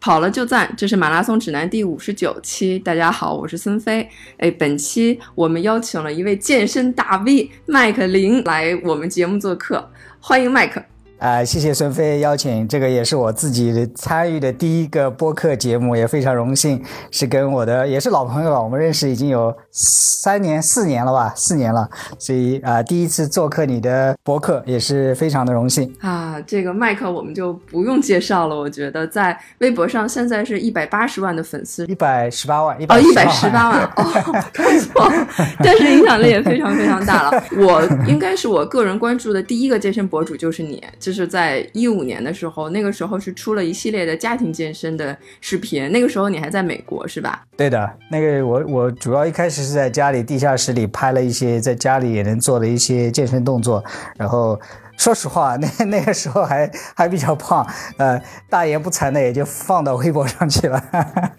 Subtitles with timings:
[0.00, 2.78] 跑了就赞，这是马拉松指南第五十九期。
[2.78, 4.08] 大家好，我是孙飞。
[4.36, 9.90] 哎，本期我们邀请了一位健身大 V 麦克林来我们节目做客，
[10.20, 10.80] 欢迎麦克。
[11.18, 16.80] 啊，谢谢孙飞邀请，这个也是我自己参与的第一个播客节目，也非常荣幸，
[17.10, 21.88] 是跟我的也是老朋友了，我们认识已经有三年四年了吧，四年了，
[22.18, 26.40] 所以啊，第一次做客你的博客也是非常的荣幸啊。
[26.40, 34.04] 这个麦克我们就不用介绍了，我觉得在微博上现在是一百八十万的粉丝，一百十八万，哦，一百十八万，哦，
[34.52, 35.08] 看错，
[35.62, 37.44] 但是影响力也非常非常大了。
[37.56, 40.82] 我 应该是我个人关注的第一个健身博主就是你。
[40.98, 45.90] 就是在一五年的时候，那个时候是出了一系列的家庭健身的视频。
[45.90, 47.42] 那个时候你还在美国是吧？
[47.56, 53.84] 对的，那个我我主要一开始是在家里地下室里拍了一些在家里也能做的一些健身动作。
[54.16, 54.58] 然后
[54.96, 57.64] 说实话，那那个时候还还比较胖，
[57.98, 60.82] 呃，大言不惭的也就放到微博上去了。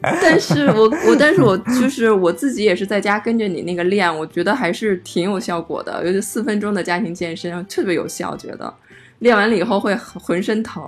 [0.01, 8.73] 但是我我但是我就是我自己也是在家跟着你那个练，我觉得还是挺有效果的，尤其四分钟的家庭健身特别有效，觉得。
[9.19, 10.81] 练完了以后会浑身疼，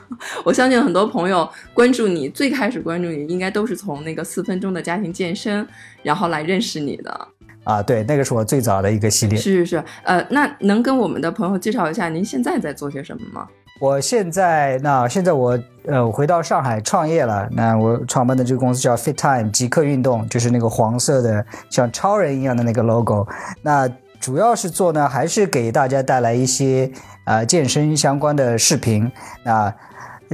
[0.44, 5.66] 我相信很多朋友关注你，最开始关注你应该都是从那个四分钟的家庭健身，
[6.02, 7.28] 然后来认识你的。
[7.64, 9.38] 啊，对，那个是我最早的一个系列。
[9.38, 13.46] 是是是，呃，那能跟我们的朋友介绍一下您现在在做些什么吗？
[13.80, 23.26] 我现在，那现在我呃回到上海创业了，那我创办的这个公司叫 Fit Time 极客运动，就是那个黄色的像超人一样的那个 logo。
[23.62, 23.88] 那
[24.20, 26.90] 主要是做呢，还是给大家带来一些
[27.24, 29.10] 啊健身相关的视频。
[29.44, 29.72] 那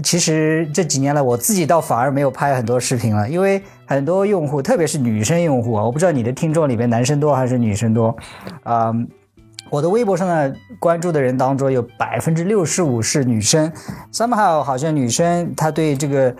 [0.02, 8.16] 其实这几年来，我自己倒反而没有拍很多视频了，因为很多用户，特别是女生用户啊，我不知道你的听众里面男生多还是女生多，
[8.62, 8.92] 啊。
[9.70, 13.72] 我的微博上呢关注的人当中，有百分之六十五是女生。
[14.12, 16.32] somehow 好像女生她对这个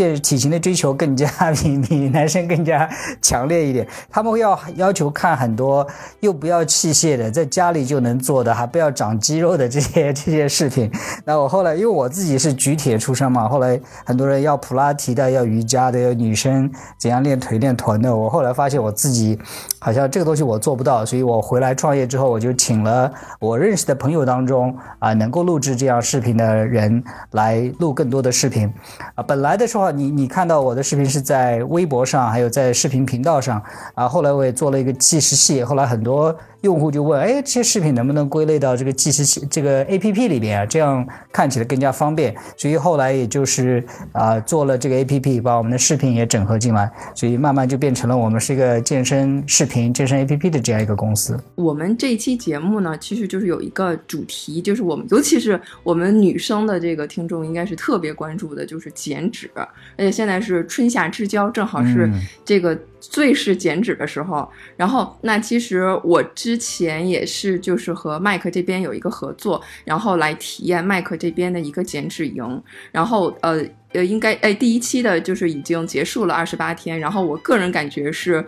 [0.00, 1.30] 这体型的追求更加
[1.62, 2.88] 比比男生更加
[3.22, 3.86] 强烈一点。
[4.10, 5.86] 他们会要要求看很多
[6.20, 10.90] 又不要器械的，在家里就能做的，还不要长肌肉的这些这些视频。
[11.24, 18.16] 那我后来因为我自己是举铁出身嘛，后来很多人要普拉提的，要瑜伽的，要女生怎样练腿练臀的。
[18.16, 19.38] 我后来发现我自己
[19.78, 22.80] 好像这个东西我做不到，所以我回来创业之后，我就请。
[22.80, 28.72] 了我认识的朋友当中啊，能够录制这样视频的人来录更多的视频
[29.14, 29.22] 啊。
[29.22, 33.62] 本来的时候，你你看到我的视频是在微博上，还有在视频频道上
[33.94, 34.08] 啊。
[34.08, 36.36] 后来我也做了一个计时器，后来很多。
[36.62, 40.66] 用户就问：哎，这些视频能不能归类到这个计时器这个 A P P 里边啊？
[40.66, 42.34] 这样看起来更加方便。
[42.56, 43.82] 所以后来也就是
[44.12, 51.38] 啊，做了这个 A P P，把我们的视频也整合进来，所以慢慢就变成了我们是一个健身视频、健身 A P P 的这样一个公司。
[51.54, 59.50] 我们这一期节目呢，其实就是有一个主题，就是我们尤其是我们女生的这个听众，应该是特别关注的，就是减脂。
[59.54, 62.10] 而且现在是春夏之交，正好是
[62.44, 62.78] 这个。
[63.02, 64.46] 最是减脂的时候，
[64.76, 78.44] 然后那其实我之之前也是，就是和麦克这边有一个合作，然后来体验麦克这边的一个减脂营，然后呃呃，应该哎第一期的就是已经结束了二十八天，然后我个人感觉是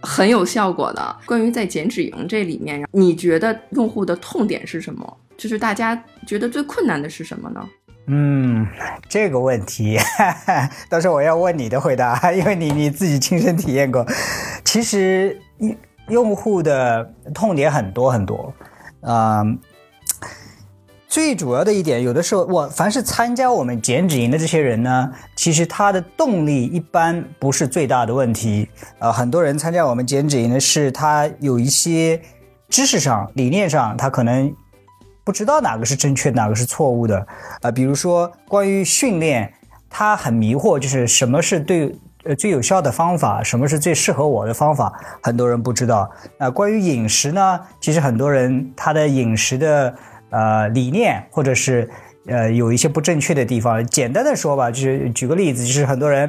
[0.00, 1.16] 很有效果的。
[1.26, 5.18] 关于在减脂营这里面，你觉得用户的痛点是什么？
[5.36, 7.68] 就是大家觉得最困难的是什么呢？
[8.06, 8.66] 嗯，
[9.10, 9.98] 这个问题，
[10.88, 14.06] 到时候我要问你的回答，因为你你自己亲身体验过。
[14.64, 15.76] 其实你
[16.08, 18.52] 用户的痛点很多很多，
[19.00, 19.44] 啊，
[21.08, 28.68] 最主要的一点，有的时候我凡是参加我们减脂营的这些人呢，其实他的动力一般不是最大的问题。
[28.98, 32.20] 呃，很多人参加我们减脂营的是他有一些
[32.68, 34.54] 知识上、理念上，他可能。
[35.24, 37.24] 不知道哪个是正确，哪个是错误的
[37.60, 37.70] 啊？
[37.70, 39.54] 比如说关于训练，
[39.88, 46.10] 他很迷惑，就是什么是对呃最有效的方法，什么是最适合我的方法，很多人不知道。
[46.38, 47.60] 那关于饮食呢？
[47.80, 49.94] 其实很多人他的饮食的
[50.30, 51.88] 呃理念，或者是
[52.26, 53.84] 呃有一些不正确的地方。
[53.86, 56.28] 简单的说吧，就是举个例子，就是很多人，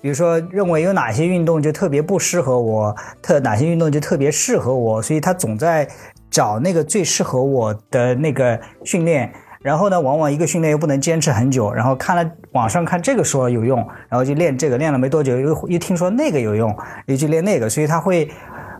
[0.00, 5.88] 比如说认为有哪些运动就特别不适合我，特哪些运动就特别适合我，所以他总在。
[6.28, 9.32] 找那个最适合我的那个训练，
[9.66, 13.78] 然后呢，往往一个训练又不能坚持很久，然后看了网上看这个说有用，
[14.08, 16.72] 然后就练这个，练了没多久又又听说那个有用，
[17.06, 18.30] 又去练那个，所以他会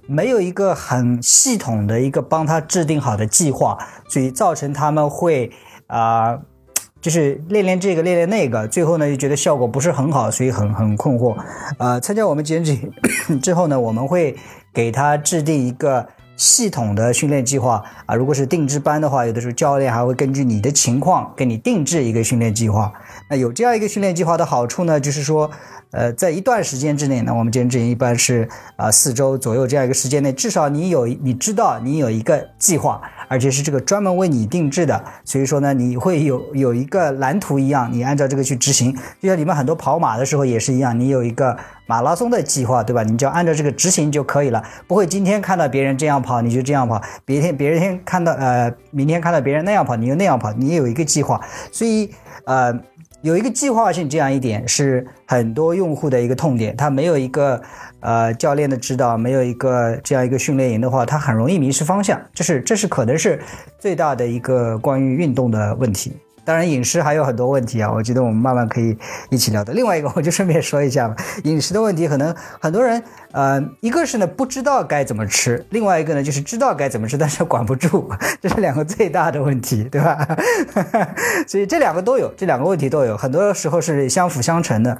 [0.06, 3.76] 没有一个很系统的一个帮他制定好的计划，
[4.08, 5.50] 所以造成他们会
[5.88, 6.38] 啊，
[7.00, 11.36] 就是练练这个练练那个，最后呢又觉得效果不是很好，所以很很困惑。
[11.78, 12.78] 呃，参加我们减脂
[13.42, 14.36] 之后呢，我们会
[14.72, 16.06] 给他制定一个。
[16.36, 18.14] 系统的训练计划啊。
[18.14, 22.92] 如果是定制班的话，有的时候教练还会根据你的情况给你定制一个训练计划。
[23.28, 25.50] 那有这样一个训练计划的好处呢，就是说。
[25.92, 28.46] 呃，在一段时间之内呢，我们减脂营一般是
[28.76, 38.94] 啊四周左右这样一个时间内，至少你有你知道你有一个计划，而且是这个专门为你定制的，所以说呢，你会有有一个蓝图一样，你按照这个去执行。
[39.20, 41.56] 就像你们很多跑马的时候也是一样，你有一个
[41.86, 43.02] 马拉松的计划，对吧？
[43.02, 51.40] 你就按照这个执行就可以了，不会今天看到别人这样跑你就这样跑，别天别人天看到呃明天看到别人那样跑你就那样跑，你有一个计划，
[51.72, 52.10] 所以
[52.44, 52.78] 呃。
[53.26, 57.60] 有一个计划性这样一点是很多用户的一个痛点，他没有一个
[57.98, 63.42] 呃教练的指导，没有一个这样一个训练营的话，他很容易迷失方向，这是这是可能是
[63.80, 66.12] 最大的一个关于运动的问题。
[66.46, 68.96] 当然，饮食还有很多问题啊，我觉得我们慢慢可以
[69.30, 69.72] 一起聊的。
[69.72, 73.02] 另外一个， 我就顺便说一下吧，饮食的问题，可能很多人，
[73.32, 78.08] 呃，一个是呢不知道该怎么吃，另外一个呢就是知道该怎么吃，但是管不住，
[78.40, 80.24] 这是两个最大的问题，对吧？
[81.48, 84.96] 所以这两个都有，这两个问题都有，很多时候是相辅相成的。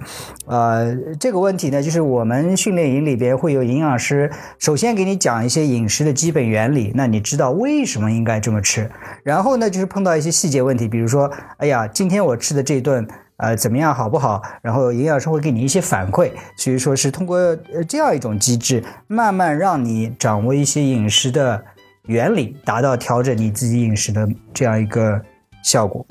[0.46, 4.28] 呃，这个问题呢，就是我们训练营里边会有营养师，
[4.58, 8.90] 首先给你讲一些饮食的基本原理，那你知道为什么应该这么吃，
[9.22, 11.30] 然后呢，就是碰到一些细节问题，比如说。
[11.58, 13.06] 哎呀，今天我吃的这顿，
[13.36, 14.42] 呃，怎么样，好不好？
[14.62, 17.56] 然后营养师会给你一些反馈，所以说是通过
[17.88, 21.64] 这样一种机制，慢慢让你掌握一些饮食的
[22.06, 25.20] 原理，达到调整你自己饮食的这样一个
[25.62, 26.06] 效果。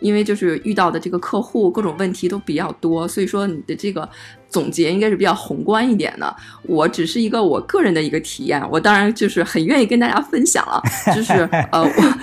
[0.00, 4.08] 因为就是遇到的这个客户各种问题都比较多，所以说你的这个。
[4.48, 10.80] 总结应该是比较宏观一点的，我只是一个我个人的一个体验，我当然就是很愿意跟大家分享了，
[11.14, 11.32] 就是
[11.72, 12.18] 呃，我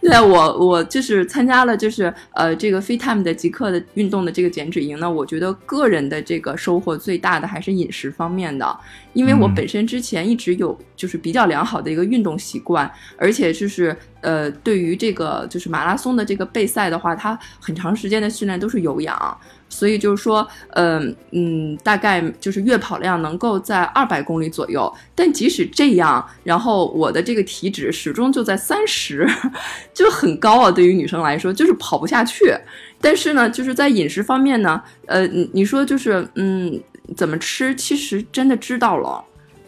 [0.00, 8.78] 对我我就是参加了就是呃这个 Fit Time 的极客的运动的这个减脂营呢，我觉得个人的这个收获最大的还是饮食方面的，
[9.12, 19.38] 因为我本身之前一直有就是比较良好的一个运动习惯，而且就是呃对于这个就是马拉松的这个备赛的话，它很长时间的训练都是有氧。
[19.68, 24.92] 所以就是说，嗯嗯，大概就是月跑量能够在二百公里左右。
[25.14, 29.28] 但即使这样，然后我的这个体脂始终就在三十，
[29.92, 30.70] 就很高啊。
[30.70, 32.54] 对于女生来说，就是跑不下去。
[33.00, 36.80] 但是呢，就是在饮食方面呢，呃，你你说就是嗯，
[37.14, 37.74] 怎么吃？
[37.74, 39.22] 其实真的知道了，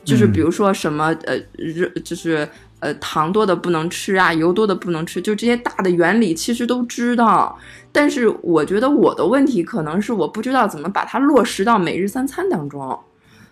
[0.05, 2.49] 就是比如说什么呃热，就是
[2.81, 7.59] 呃糖多的不能吃啊，油多的不能吃，就这些大的原理其实都知道。
[7.91, 12.99] 但是我觉得我的问题可能是我不知道怎么把它落实到每日三餐当中。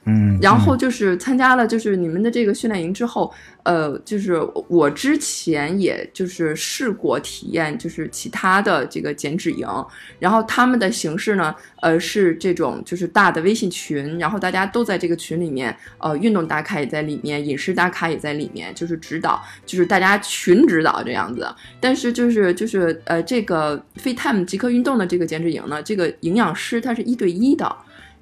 [0.08, 9.66] 嗯，然后就是参加了就是你们的这个训练营之后，呃，就是我之前也就是试过体验，就是其他的这个减脂营，
[10.20, 21.52] 然后他们的形式呢，呃，是这种就是大的微信群，然后大家都在这个群里面，呃，运动打卡也在里面，饮食打卡也在里面，就是指导，就是大家群指导这样子。
[21.80, 27.76] 但是就是就是呃，这个 Fit Time 极客运动的这个减脂营呢，这个营养师他是一对一的。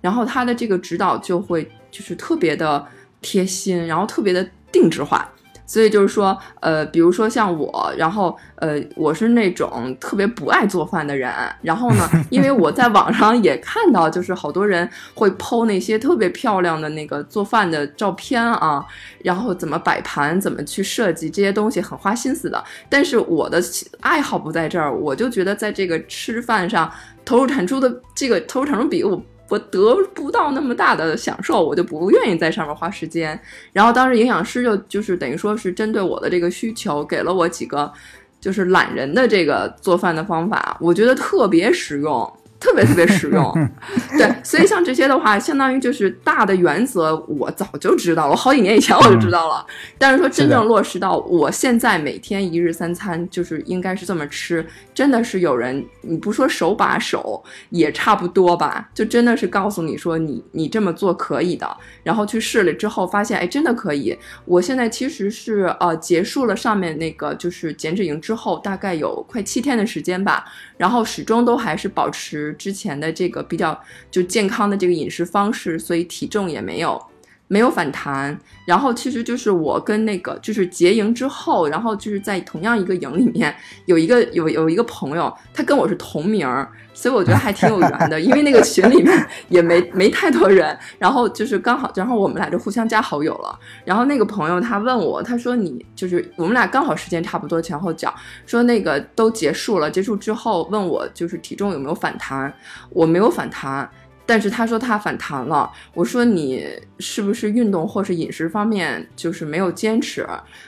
[0.04, 2.86] 然后他的这个指导就会就是特别的
[3.22, 5.26] 贴心，然后特别的定制化，
[5.64, 18.84] 所以就是说，呃，比如说像我，然后呃，我是那种特别不爱做饭的人，然后呢，因为我在网上也看到，就是好多人会剖那些特别漂亮的那个做饭的照片啊，
[19.22, 22.62] 然后怎么摆盘，怎么去设计这些东西，很花心思的。
[22.90, 23.58] 但是我的
[24.00, 26.92] 爱好不在这儿，我就觉得在这个吃饭上
[27.24, 29.18] 投入产出的这个投入产出比我。
[29.48, 33.38] 我得不到那么大的享受，我就不愿意在上面花时间。
[33.72, 37.92] 然后当时营养师就就是等于说是针对我的这个需求，给了我几个
[38.40, 42.32] 就是懒人的这个做饭的方法，我觉得特别实用。
[42.64, 43.52] 特别特别实用，
[44.16, 49.66] 对，所以像这些的话，相当于就是大的原则，我早就知道了，好几年以前我就知道了。
[49.98, 58.88] 但是说真正落实到我现在每天一日三餐就是应该是这么吃，真的是有人，你不说手把手也差不多吧？
[58.94, 64.18] 就真的是告诉你说你你这么做可以的，然后去试了之后发现，哎，真的可以。
[64.46, 72.52] 我现在其实是呃结束了上面那个就是减脂营之后，大概有快七天的时间吧，然后始终都还是保持。
[72.58, 73.78] 之前的这个比较
[74.10, 77.00] 就健康的这个饮食方式，所以体重也没有
[77.48, 78.38] 没有反弹。
[78.66, 83.54] 然后其实就是我跟那个就是结营之后，然后就是在同样一个营里面
[83.86, 86.70] 有一个有有一个朋友，他跟我是同名儿。
[86.96, 93.58] 所以我觉得还挺有缘的，因为那个群里面也没没太多人，然后就是刚好，然后我们俩就互相加好友了。
[93.84, 98.14] 然后那个朋友他问我，他说你就是我们俩刚好时间差不多前后脚，
[98.46, 102.54] 说那个都结束了，结束之后问我就是体重有没有反弹，
[102.90, 103.90] 我没有反弹。
[104.26, 105.70] 但是他说他反弹了。
[105.92, 106.66] 我说你
[106.98, 110.26] 是不是运动或是饮食方面就是没有坚持？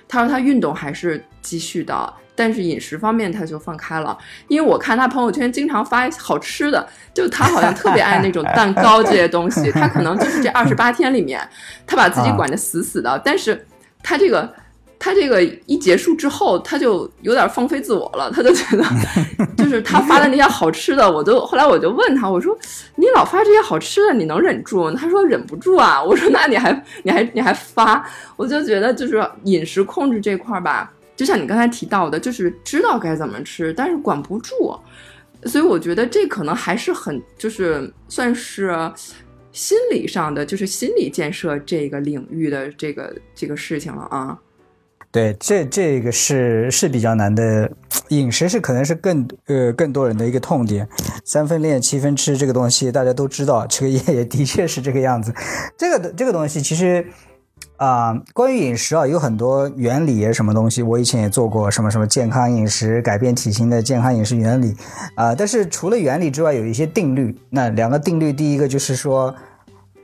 [0.08, 4.16] 他说他运动还是继续的，但是饮食方面他就放开了。
[4.48, 9.70] 因为我看他朋友圈经常发好吃的，就他好像特别爱那种蛋糕这些东西。
[9.72, 11.40] 他可能就是这二十八天里面，
[11.86, 13.66] 他把自己管得死死的，但是
[14.02, 14.52] 他这个。
[14.98, 18.30] 他这个一结束之后，他就有点放飞自我了。
[18.30, 18.84] 他就觉得，
[19.56, 22.56] 就是他发的那些好吃的，我都后来我就问他，我说
[22.96, 28.04] ：“你老发这些好吃的，你能忍住？”他说：“忍不住啊。”我说：“那你还 你还你还发？”
[28.36, 34.76] 我就觉得就是饮食控制这块儿吧，就像你刚才提到的，就是知道该怎么吃，但是管不住。
[35.44, 38.74] 所以我觉得这可能还是很就是算是
[39.52, 44.36] 心理上的，就是心理建设这个领域的这个这个事情了啊。
[45.16, 47.70] 对，这这个是是比较难的，
[48.08, 50.86] 饮食是可能是更呃更多人的一个痛点。
[51.24, 55.32] 三分练七分吃这个东西大家都知道，这个也也的确是这个样子。
[55.74, 57.06] 这个这个东西其实
[57.78, 64.76] 啊，关于饮食啊，有很多原理什么东西，我以前也做过什么什么健康饮食、改变体型的健康饮食原理
[65.14, 65.34] 啊。
[65.34, 67.34] 但是除了原理之外，有一些定律。
[67.48, 69.34] 那两个定律，第一个就是说，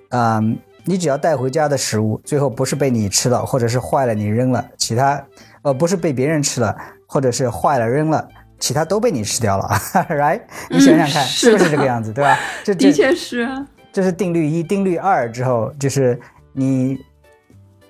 [0.08, 0.56] 嗯。
[0.84, 5.24] 你只要带回家的食物，最后不是被你吃了，或者是坏了你扔了，其他，
[5.62, 9.68] 呃，不是被别人吃了，或者是坏了扔了，其他都被你吃掉了，
[10.10, 10.40] right？
[10.68, 12.36] 你想想看，是不是这个样子，对吧？
[12.64, 13.48] 这的确是。
[13.92, 16.18] 这是定律一，定律二之后就是
[16.52, 16.98] 你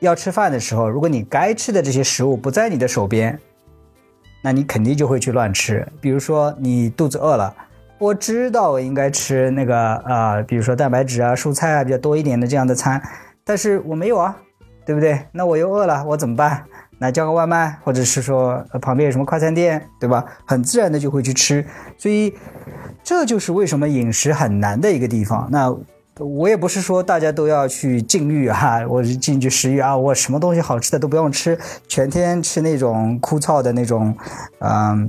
[0.01, 3.39] 要吃饭的时候，如果你该吃的这些食物不在你的手边，
[4.43, 5.87] 那你肯定就会去乱吃。
[6.01, 7.55] 比如说你肚子饿了。
[8.03, 13.01] 我知道我应该吃那个啊，比如说蛋白质啊、蔬菜啊比较多一点的这样的餐，
[13.45, 14.37] 但是我没有啊，
[14.85, 15.25] 对不对？
[15.31, 16.65] 那我又饿了，我怎么办？
[16.99, 20.25] 那叫个外卖，或者是说旁边有什么快餐店，对吧？
[20.45, 21.65] 很自然的就会去吃，
[21.97, 22.35] 所以
[23.05, 25.49] 这就是为什么饮食很难的一个地方。
[25.53, 25.73] 那
[26.19, 31.57] 我也不是说大家都要去禁欲哈， 我是禁欲食欲啊，我什么东西好吃的都不用吃，
[31.87, 34.13] 全天吃那种枯燥的那种，
[34.59, 35.09] 嗯。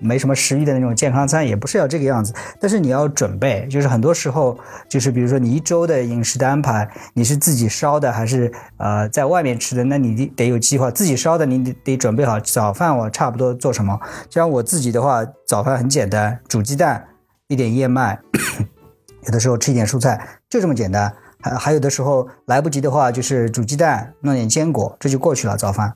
[0.00, 9.84] 没什么食欲的那种健康餐也不是要这个样子，但是你要准备，就是很多时候，就是比如说你一周的饮食的安排，你是自己烧的还是呃在外面吃的？
[9.84, 10.90] 那你得有计划。
[10.90, 13.98] 自己烧的你得准备好早饭，我差不多做什么？
[14.30, 17.04] 像我自己的话，早饭很简单，煮鸡蛋，
[17.48, 18.18] 一点燕麦，
[19.26, 21.12] 有的时候吃一点蔬菜，就这么简单。
[21.40, 25.94] 还还有的时候来不及的话，就是煮鸡蛋，弄点坚果，这就过去了早饭。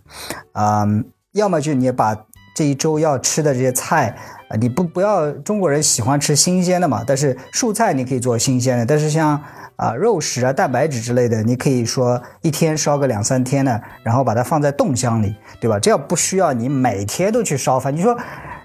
[0.52, 2.16] 嗯，要么就你把。
[2.54, 4.16] 这一周要吃的这些菜
[4.48, 7.02] 啊，你不不要中国人喜欢吃新鲜的嘛？
[7.06, 9.40] 但是蔬菜你可以做新鲜的，但是像
[9.76, 15.78] 啊肉食啊蛋白质之类的，你可以说一天烧个两三天的，然后把它放在冻箱里，对吧？
[15.78, 17.94] 这样不需要你每天都去烧饭。
[17.94, 18.16] 你说。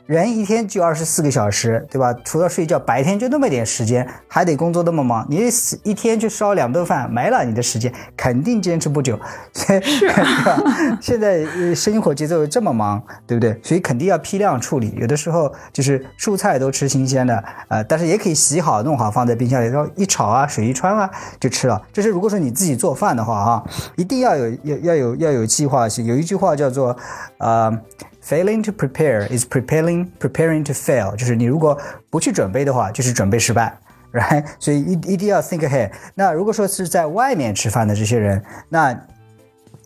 [0.07, 2.13] 人一天就二十四个小时，对吧？
[2.23, 5.49] 除了睡觉，白天就那么点时间，还得工作那么忙，你
[5.83, 9.19] 一天就烧两顿饭，没了你的时间，肯定坚持不久。
[9.53, 10.09] 是，
[11.01, 11.45] 现在
[11.75, 13.59] 生活节奏这么忙，对不对？
[13.61, 14.95] 所以肯定要批量处理。
[14.97, 21.81] 有的时候就是蔬菜都吃新鲜的，呃，但是也可以洗好弄好放在冰箱里，然后一炒啊，水一穿啊就吃了。
[21.91, 23.63] 这是如果说你自己做饭的话啊，
[23.97, 26.05] 一定要有要要有要有计划性。
[26.05, 26.95] 有一句话叫做，
[27.39, 27.77] 呃。
[28.27, 31.79] Failing to prepare is preparing preparing to fail，就是你如果
[32.09, 33.73] 不去准备的话，就是准备失败
[34.11, 34.43] ，right？
[34.59, 35.89] 所以一一定要 think ahead。
[36.13, 38.93] 那如果说是在外面吃饭的这些人，那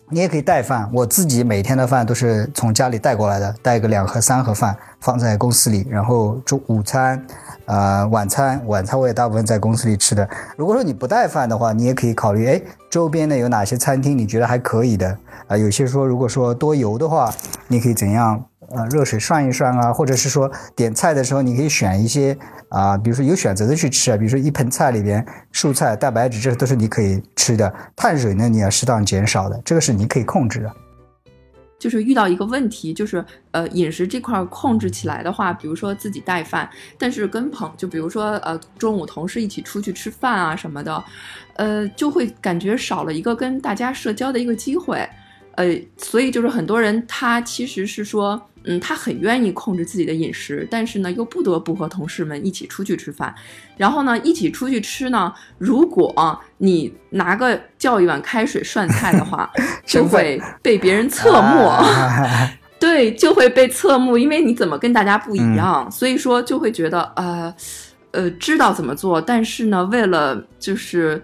[0.08, 0.90] 你也可以带饭。
[0.92, 7.24] 我自己每天的饭都是从家里带过来的，带个两盒三盒饭放在公司里，然后中午餐。
[7.64, 10.28] 啊，晚餐晚餐我也大部分在公司里吃的。
[10.56, 15.16] 如果说你不带饭的话，你也可以考虑，哎，周边的有哪些餐厅你觉得还可以的
[15.46, 15.56] 啊？
[15.56, 17.32] 有些说如果说多油的话，
[17.68, 18.44] 你可以怎样？
[18.74, 22.34] 呃，热水涮一涮啊，或者是说点菜的时候你可以选一些
[22.70, 27.70] 啊，比如说有选择的去吃啊，比如说一盆菜里边蔬菜、蛋白质，这都是你可以吃的。
[27.94, 30.72] 碳水呢，你要适当减少的，这个是你可以控制的。
[31.82, 41.04] 就是遇到一个问题，就是呃饮食这块控制起来的话，比如说自己带饭，但是跟朋就比如说呃中午同事一起出去吃饭啊什么的，
[41.54, 45.04] 呃就会感觉少了一个跟大家社交的一个机会。
[45.56, 53.34] 呃，所以就是很多人他其实是说，嗯，他很愿意控制自己的饮食，但是呢，又不得不和同事们一起出去吃饭。
[53.76, 59.50] 然后呢，一起出去吃呢，如果你拿个叫一碗开水涮菜的话，
[59.84, 61.70] 就会被别人侧目。
[62.78, 67.54] 对，就会被侧目，因为你怎么跟大家不一样，所以说就会觉得呃，
[68.10, 71.22] 呃，知道怎么做，但是呢，为了就是。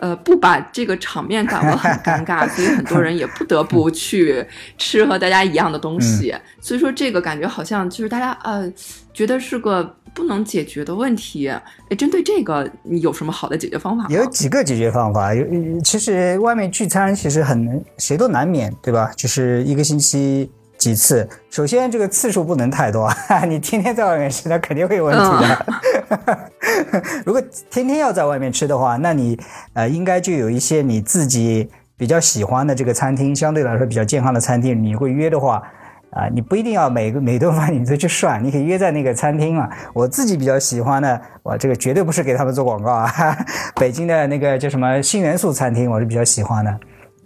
[0.00, 4.44] 呃，不把这个场面搞得很尴尬， 所以很多人也不得不去
[4.76, 6.34] 吃和大家一样的东西。
[6.60, 8.70] 所以说，这个感觉好像就是大家呃
[9.12, 9.84] 觉得是个
[10.14, 14.06] 不能解决的问题，哎，针对这个，你有什么好的解决方法？
[14.08, 15.34] 有几个解决方法。
[15.34, 15.44] 有，
[15.82, 19.10] 其实外面聚餐其实很谁都难免，对吧？
[19.16, 20.50] 就是一个星期
[20.84, 21.26] 几次。
[21.48, 23.10] 首先，这个次数不能太多，
[23.48, 26.50] 你天天在外面吃，那肯定会有问题的。
[27.24, 29.38] 如果天天要在外面吃的话，那你
[29.72, 35.62] 呃，应该就有一些你自己比较喜欢的这个餐厅，相对来说比较健康的餐厅，你会约的话。
[36.10, 39.68] 啊，你不一定要每个每顿饭你都去涮，你可以约在那个餐厅嘛。
[39.92, 43.36] 我自己比较喜欢的，我这个绝对不是给他们做广告啊。
[43.74, 46.80] 北京的那个叫什么新元素餐厅，我是比较喜欢的，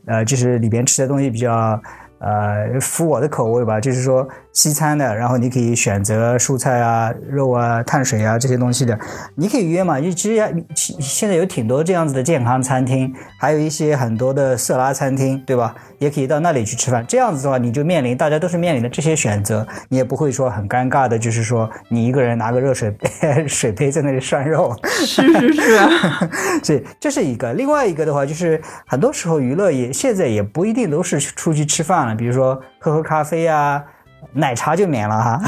[0.07, 1.79] 呃，就是里边吃的东西比较。
[2.19, 8.99] 呃，服我的口味吧，就是说西餐的，然后你可以选择蔬菜啊、肉啊、碳水啊这些东西的，
[9.37, 10.01] 你可以约嘛。
[10.01, 10.53] 其实
[11.01, 15.73] 现在有挺多这样子的健康餐厅，还有一些很多的色拉餐厅，对吧？
[16.01, 17.05] 也可以到那里去吃饭。
[17.07, 23.09] 这样子的话，你就面临大家都是面临的这些选择，你也不会说很尴尬的，就是说你一个人拿个热水杯
[23.47, 24.75] 水杯在那里涮肉。
[24.85, 25.79] 是 是是，
[26.65, 27.53] 所以这是一个。
[27.53, 32.15] 另外一个的话，就是很多时候娱乐也现在也不一定都是出去吃饭了。
[32.17, 33.85] 比如说喝喝咖啡呀，
[34.33, 35.41] 奶茶就免了哈。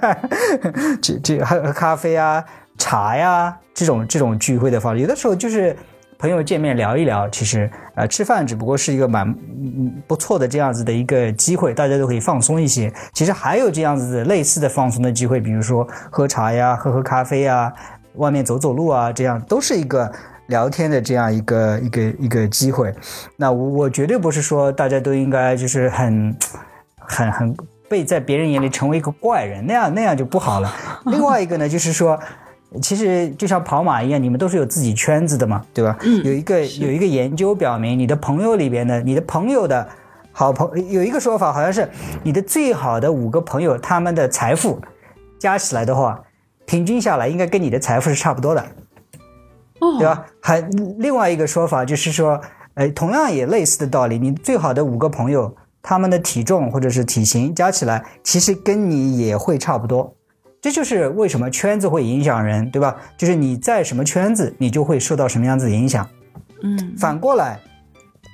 [1.00, 2.44] 这这还喝咖啡啊，
[2.78, 5.76] 茶呀，这种这种聚会的方式，有的时候就是
[6.18, 7.28] 朋友见面聊一聊。
[7.28, 9.34] 其实呃，吃饭只不过是一个蛮
[10.06, 12.92] 不错的这样子的一个机会，大家都可以放松一些。
[13.12, 17.72] 其实还有这样子的类似的放松的机会，比如说喝茶呀，喝喝咖啡呀，
[18.16, 20.10] 外面走走路啊，这样都是一个。
[20.50, 22.92] 聊天的这样一个一个一个机会，
[23.36, 26.36] 那我我绝对不是说大家都应该就是很
[27.10, 27.56] 很很
[27.88, 30.72] 被在别人眼里成为一个怪人，那样那样就不好了。
[31.06, 32.18] 另外一个呢，就是说，
[32.80, 35.98] 其实就像跑马一样，你们都是有自己圈子的嘛，对吧？
[36.24, 39.86] 有一个有一个研究表明，你的朋友里边的，你的朋友的
[40.32, 41.88] 好朋有一个说法，好像是
[42.22, 44.80] 你的最好的五个朋友，他们的财富
[45.38, 46.20] 加起来的话，
[46.64, 48.64] 平均下来应该跟你的财富是差不多的。
[49.98, 50.26] 对吧？
[50.42, 50.60] 还
[50.98, 52.38] 另外一个说法就是说，
[52.74, 54.18] 呃，同样也类似的道理。
[54.18, 60.14] 你最好的五个朋友，他们的体重或者是体型加起来，其实跟你也会差不多。
[60.60, 62.96] 这就是为什么圈子会影响人，对吧？
[63.16, 66.06] 就是你在什么圈子，你就会受到什么样子的影响。
[66.62, 67.58] 嗯，反过来，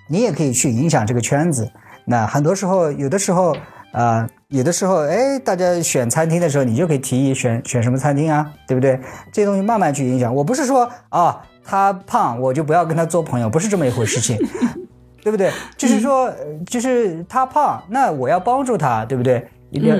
[0.09, 1.71] 你也可以去影响这个圈子。
[2.05, 3.57] 那很多时候，有的时候。
[3.93, 9.01] 啊，有的时候，哎，大家选餐厅的时候，你就可以提议选选什么餐厅啊，对不对？
[9.33, 10.35] 这些东西慢慢去影响。
[10.35, 14.37] 我不是说啊，他胖我就不要跟他做朋友，不是这么一回事情，
[15.27, 15.51] 对不对？
[15.77, 16.33] 就是说，
[16.67, 19.45] 就是他胖，那我要帮助他，对不对？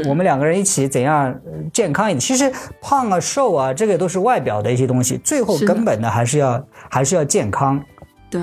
[0.09, 1.35] 我们两个人一起怎样
[1.73, 2.21] 健康一点？
[2.21, 7.83] 其实胖啊、瘦啊，这个都是外表的一些东西，最后根本的还是要还是要健康。
[8.31, 8.41] 对。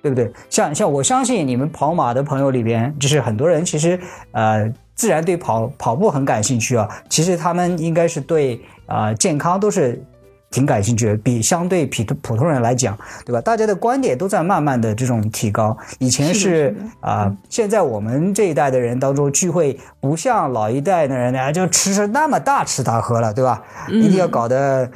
[0.00, 0.32] 对不对？
[0.48, 4.00] 像像我相信你们跑马的朋友里边，就是很多人其实
[4.32, 6.88] 呃，自然对跑跑步很感兴趣啊。
[7.10, 10.02] 其实他们应该是对啊健康都是
[10.50, 13.40] 挺感兴趣的，比相对普普通人来讲，对吧？
[13.40, 15.76] 大家的观点都在慢慢的这种提高。
[15.98, 23.62] 以前是啊，现在我们这一代的人当中聚会，不像老一代的人呢，就吃吃那么大吃大喝了，对吧？
[23.88, 24.90] 一定要搞得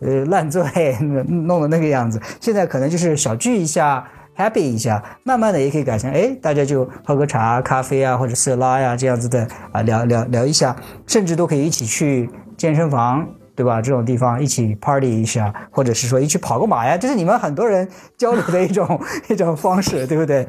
[0.00, 0.62] 呃烂醉，
[1.00, 2.20] 弄得那个样子。
[2.40, 4.04] 现在可能就是小聚一下。
[4.38, 10.76] happy 一下，慢慢的也可以改成，哎，大家就喝个茶、咖啡啊，或者色拉呀，这样子的啊，聊聊聊一下，
[11.08, 13.26] 甚至都可以一起去健身房，
[13.58, 13.82] 对吧？
[13.82, 20.46] 这种地方一起 party 一下，或者是说一起跑个马呀，这是你们很多人交流的一种 一种方式，对不对？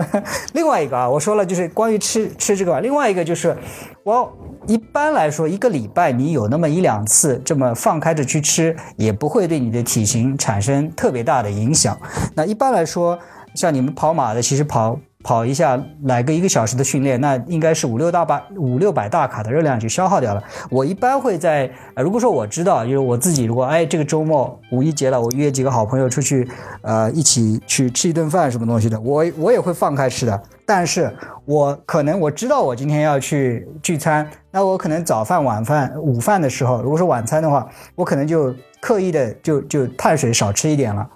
[0.52, 3.56] 另外一个啊，我说了，就是关于吃吃这个，另外一个就是，
[4.04, 4.30] 我
[4.66, 11.98] 一般来说一个礼拜你有那么一两次这么放开着去吃，也不会对你的体型产生特别大的影响。
[12.34, 13.18] 那一般来说。
[13.52, 20.42] 像你们跑马的，其实跑跑一下来个一个小时的训练，那应该是五六大把五六百大卡的热量就消耗掉了。
[20.70, 26.48] 我一般会在，如果说我知道，就是我自己，如果哎这个周末五一节了，我约几个好朋友出去，
[26.82, 30.42] 呃，一起去吃一顿饭什么东西的，我我也会放开吃的。
[30.64, 41.06] 但是我可能我知道我今天要去聚餐，那我可能早饭、晚饭、午饭的时候，如果是晚餐的话，我可能就刻意的就就碳水少吃一点了，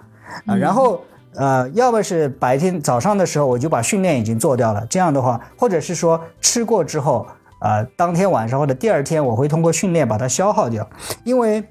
[0.45, 1.01] 啊，然后。
[1.37, 7.27] 呃，要么是白天早上的时候我就把训练已经做掉了，这样的话，或者是说吃过之后，
[7.59, 10.87] 呃，当天晚上或者第二天我会通过训练把它消耗掉，
[11.23, 11.63] 因为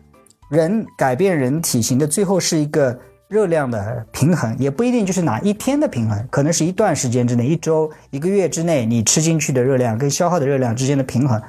[0.50, 2.98] 人改变人体型的最后是一个
[3.28, 11.40] 热量的平衡，也不一定就是哪一天的平衡，可能是一段时间之内，一周、一个月之内你吃进去的热量跟消耗的热量之间的平衡。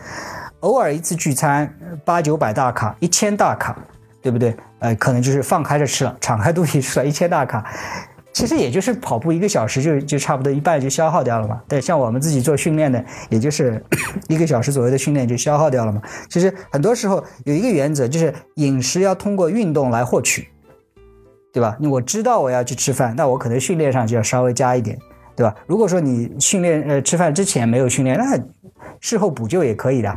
[0.62, 1.72] 偶尔一次聚餐，
[2.04, 3.78] 八九百大卡，一千大卡。
[4.26, 4.58] 对不对？
[4.86, 7.66] 呃，可能就是放开着吃了，敞开肚皮吃了一千大卡，
[8.32, 11.60] 其实也就是跑步一个小时就就差不多一半就消耗掉了嘛。
[11.68, 13.84] 对，像我们自己做训练的，也就是
[14.30, 16.00] 一个小时左右的训练就消耗掉了嘛。
[16.30, 20.48] 其实很多时候有一个原则，就是饮食要通过运动来获取，
[21.52, 21.76] 对吧？
[21.90, 25.00] 我知道我要去吃饭，那我可能训练上就要稍微加一点，
[25.36, 25.56] 对吧？
[25.66, 28.38] 如果说你训练呃吃饭之前没有训练，那
[29.00, 30.16] 事后补救也可以的。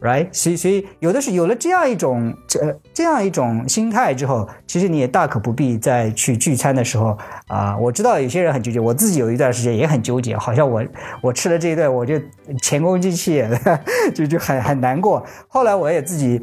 [0.00, 7.76] right，所以所以有的是有了这样一种这这样一种心态之后，其实你也大可不必再去聚餐的时候啊。
[7.78, 10.82] 我知道有些人很纠结，我自己有一段时间也很纠结，好像我
[11.22, 12.20] 我吃了这一顿，我就
[12.62, 13.44] 前功尽弃，
[14.14, 15.24] 就就很很难过。
[15.48, 16.40] 后来我也自己，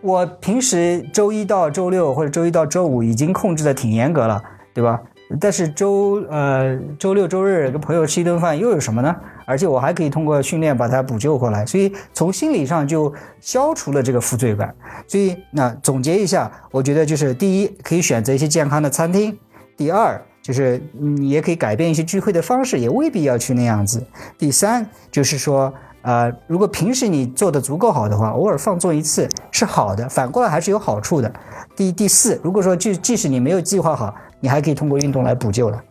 [0.00, 4.42] 我平时周一到周六或者周一到周五已经控制的挺严格了，
[4.74, 5.00] 对吧？
[5.38, 9.14] 但是周呃周六周日跟朋友吃一顿饭又有什么呢？
[9.48, 14.74] 而且我还可以通过训练把它补救回来，所以从心理上就消除了这个负罪感。
[15.06, 19.32] 所以那总结一下，我觉得就是第一，可以选择一些健康的餐厅；
[19.76, 24.00] 第二，就是你也可以改变一些聚会的方式，也未必要去那样子；
[24.36, 31.32] 第三，就是说呃，如果平时你做的足够好的话，偶尔放纵一次是好的，反过来还是有好处的。
[31.74, 34.14] 第第四，如果说就即使你没有计划好。
[34.40, 35.82] 你还可以通过运动来补救了。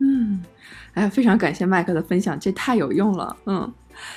[0.00, 0.42] 嗯，
[0.94, 3.36] 哎呀，非常感谢麦克的分享，这太有用了。
[3.46, 3.72] 嗯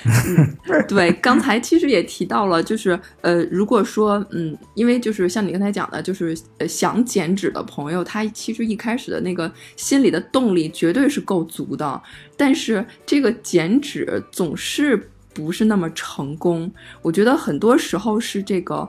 [0.05, 0.55] 嗯，
[0.87, 12.01] 对，刚才其实也提到了，就是呃，如果说嗯，因为就是像你刚才讲的，就是呃想减脂的朋友，他其实一开始的那个心理的动力绝对是够足的，
[12.37, 16.71] 但是这个减脂总是不是那么成功。
[17.01, 18.87] 我觉得很多时候是这个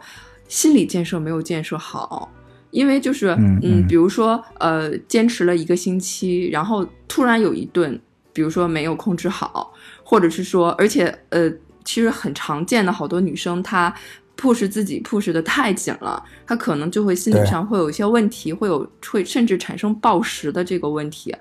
[0.49, 2.33] 心理建设没有建设好。
[2.77, 3.29] 因为就是
[3.62, 7.99] 嗯，比如说呃，坚持了一个星期，然后突然有一顿，
[8.35, 9.73] 比如说没有控制好，
[10.05, 11.51] 或者是说，而且呃，
[11.87, 13.91] 其实很常见的，好多女生她
[14.37, 21.35] push 自己 push 的太紧了，她可能就会心理上会有一些问题，会有会甚至产生暴食的这个问题，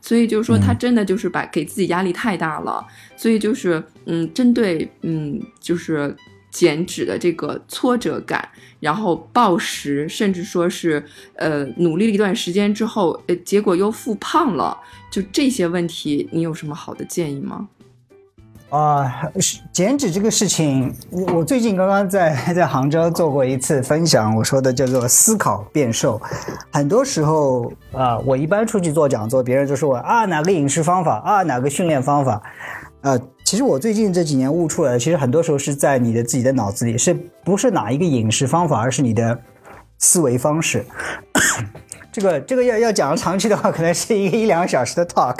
[0.00, 2.82] 所以就是说她真的就是把给自己压力太大了，
[3.14, 6.16] 所以就是嗯，针对嗯，就是
[6.58, 8.48] 减脂的这个挫折感。
[8.80, 14.76] 然后暴食，甚至说是，呃，努力了一段时间之后，呃，结果又复胖了，
[15.10, 17.68] 就这些问题，你有什么好的建议吗？
[18.70, 19.10] 啊，
[19.72, 26.20] 减脂这个事情，我最近刚刚在在杭州做过一次分享，我说的叫做思考变瘦。
[26.70, 32.40] 很多时候啊，我一般出去做讲座，别人就说我啊，哪个饮食方法啊，哪个训练方法。
[33.00, 33.18] 呃，
[33.48, 39.40] 其实我最近这几年悟出来的，其实很多时候是在你的自己的脑子里，是不是哪一个饮食方法，而是你的
[39.96, 40.84] 思维方式。
[42.12, 45.38] 这个这个要要讲长期的话，可能是一个一两个小时的 talk，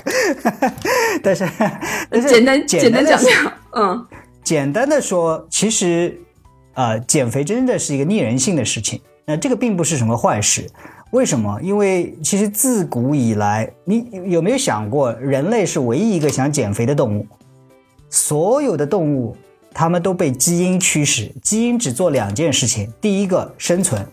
[1.23, 1.47] 但是
[2.27, 4.07] 简单简单讲讲，嗯，
[4.43, 6.19] 简单的说，其实
[6.73, 8.99] 呃，减肥真的是一个逆人性的事情。
[9.27, 10.67] 那这个并不是什么坏事，
[11.11, 11.61] 为什么？
[11.61, 17.27] 因为其实自古以来，你有没有想过，人类是唯一一个想减肥的动物？
[18.11, 19.37] 所有的动物，
[19.73, 24.07] 它们都被基因驱使，基因只做两件事情：第一个生存，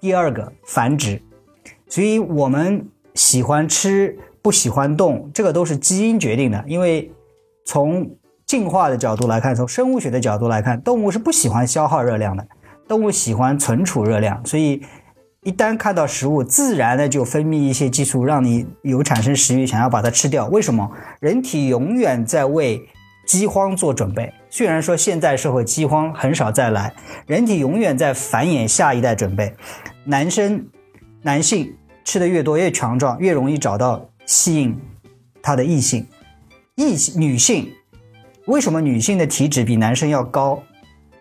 [0.00, 1.20] 第二个繁殖。
[1.88, 6.64] 所以，我们喜欢吃，不喜欢动，这个都是基因决定的。
[6.66, 7.10] 因为
[7.64, 8.10] 从
[8.46, 12.46] 进化的角度来看，从生物学的角度来看，动物是不喜欢消耗热量的，
[12.88, 14.44] 动物喜欢存储热量。
[14.46, 14.82] 所以，
[15.42, 20.46] 一旦看到食物，自然的就分泌一些激素，让你有产生食欲，想要把它吃掉。
[20.46, 20.90] 为什么？
[21.20, 22.80] 人体永远在为
[23.26, 24.32] 饥荒做准备。
[24.50, 26.92] 虽然说现在社会饥荒很少再来，
[27.26, 29.54] 人体永远在繁衍下一代准备。
[30.04, 30.66] 男生、
[31.22, 34.76] 男性吃的越多越强壮，越容易找到吸引
[35.40, 36.06] 他的异性。
[36.74, 37.72] 异女性
[38.46, 40.62] 为什么女性的体脂比男生要高？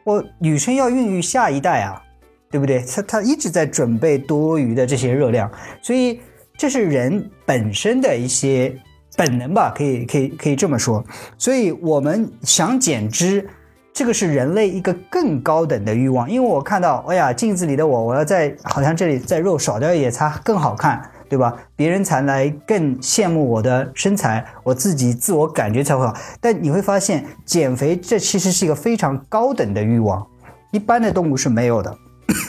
[0.03, 2.01] 我女生要孕育下一代啊，
[2.49, 2.83] 对不对？
[2.83, 5.49] 她她一直在准备多余的这些热量，
[5.81, 6.19] 所以
[6.57, 8.75] 这是人本身的一些。
[9.17, 11.03] 本能吧，可以可以可以这么说，
[11.37, 13.47] 所以我们想减脂，
[13.93, 16.29] 这个是人类一个更高等的欲望。
[16.29, 21.53] 因为我看到，哎呀，镜子里的我，我要在好像这里在肉少掉一点才更好看，对吧？
[21.75, 26.15] 别人才来更羡慕我的身材，我自己自我感觉才会好。
[26.39, 30.25] 但你会发现，减肥这其实是一个非常高等的欲望，
[30.71, 31.97] 一般的动物是没有的，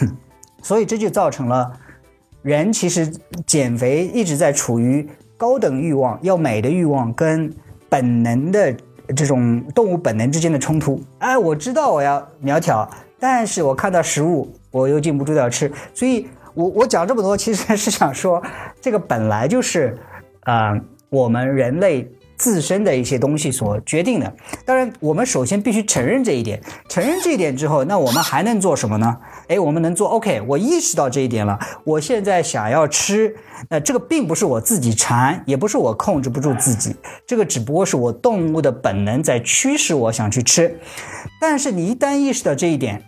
[0.63, 1.73] 所以这就造成了
[2.43, 3.13] 人其实
[3.45, 5.09] 减肥一直在处于。
[5.43, 7.53] 高等欲望要美的欲望跟
[7.89, 8.73] 本能的
[9.17, 11.03] 这种动物本能之间的冲突。
[11.19, 15.69] 哎，我知道我要苗条，但是我看到食物我又禁不住要吃。
[15.93, 18.41] 所以，我我讲这么多，其实是想说，
[18.81, 19.99] 这个本来就是，
[20.45, 22.09] 啊，我们人类
[22.43, 24.35] 自身的一些东西所决定的。
[24.67, 26.61] 当然，我们首先必须承认这一点。
[26.89, 29.17] 承认这一点之后，那我们还能做什么呢？
[29.47, 30.43] 哎，我们能做 OK。
[30.49, 33.33] 我意识到这一点了，我现在想要吃，
[33.69, 40.77] 那这个并不是我自己馋，也不是我控制不住自己，这个只不过是我动物的本能在驱使我想去吃。
[41.41, 43.01] 但是你一旦意识到这一点，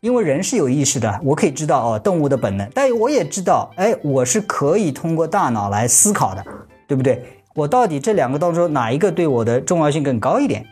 [0.00, 6.44] 因为人是有意识的，我可以知道哦，动物的本能，但我也知道，哎，我是可以通过大脑来思考的，
[6.88, 7.22] 对不对？
[7.54, 10.64] 我到底这两个当中哪一个对我的重要性更高一点？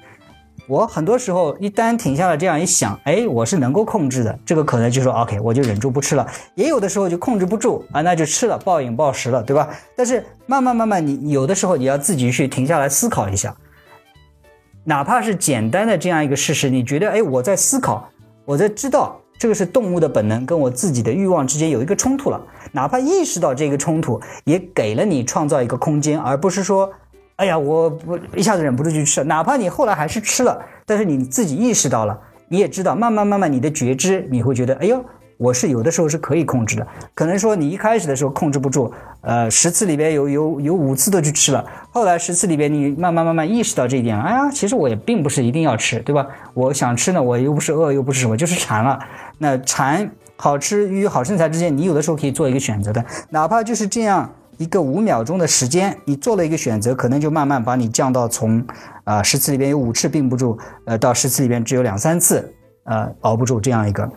[0.68, 6.26] 我很多时候一旦停下来这样一想，哎，我是能够控制的，这个可能就说 OK，我就忍住不吃了。
[6.54, 9.68] 也有的时候就控制不住啊，那就吃了，暴饮暴食了，对吧？
[9.96, 13.56] 但是慢慢慢慢，你有的时候你要自己去停下来思考一下，
[14.84, 18.10] 哪怕是简单的这样一个事实，你觉得哎，我在思考，
[18.44, 19.20] 我在知道。
[19.38, 22.40] 这个是动物的本能，跟我自己的欲望之间有一个冲突了。
[22.72, 26.90] 哪怕意识到这个冲突，也给了你创造一个空间，而不是说，
[27.36, 29.22] 哎呀，我我一下子忍不住去吃。
[29.24, 35.04] 哪怕你后来还是吃了，但是你自己意识到了，你也知道，慢慢慢慢，你的觉知，你会觉得，哎呦。
[35.38, 46.26] 我是有的时候是可以控制的，可能说你一开始的时候控制不住，呃，十次里边有有有五次都去吃了，后来十次里边你慢慢慢慢意识到这一点，哎呀，其实我也并不是一定要吃，对吧？
[46.54, 48.98] 我想吃呢，我又不是饿，又不是什么，就是馋了。
[49.38, 58.60] 那馋好吃与好身材之间，你有的时候可以做一个选择的，哪怕就是这样一个五秒钟的时间，你做了一个选择，可能就慢慢把你降到从
[59.04, 62.52] 啊十次里边有五次并不住，呃，到十次里边只有两三次，
[62.86, 64.10] 呃，熬不住这样一个。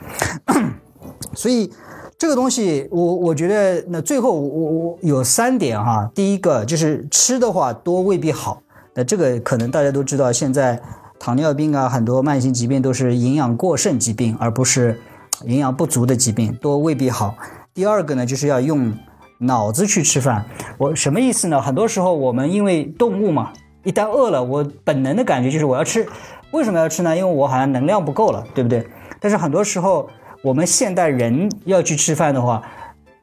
[1.34, 1.72] 所以，
[2.18, 6.12] 这个东西，我我觉得，那最后我我有三点哈。
[6.14, 8.62] 第一个就是吃的话多未必好，
[8.94, 10.80] 那这个可能大家都知道，现在
[11.18, 15.00] 糖尿病啊，很多慢性疾病都是营养过剩疾病，而不是
[15.46, 17.34] 营养不足的疾病，多未必好。
[17.74, 18.94] 第二个呢，就是要用
[19.40, 20.46] 脑子去吃饭。
[20.78, 21.62] 我什么意思呢？
[21.62, 23.52] 很多时候我们因为动物嘛，
[23.84, 26.06] 一旦饿了，我本能的感觉就是我要吃。
[26.52, 27.18] 为什么要吃呢？
[27.18, 28.86] 因为我好像能量不够了，对不对？
[29.20, 30.08] 但是很多时候。
[30.42, 32.64] 我们现代人要去吃饭的话，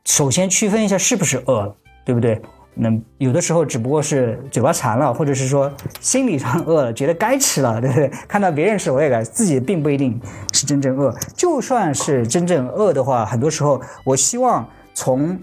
[0.04, 2.40] 首先区分一下是不是饿了，对不对？
[2.80, 8.08] 那有的时候只不过是嘴巴馋了，或者是说心理上饿了，觉得该吃了，对不对？
[8.28, 10.20] 看到别人吃我也该，自己并不一定
[10.52, 11.12] 是真正饿。
[11.34, 15.36] 就算是真正饿的话，很多时候我希望从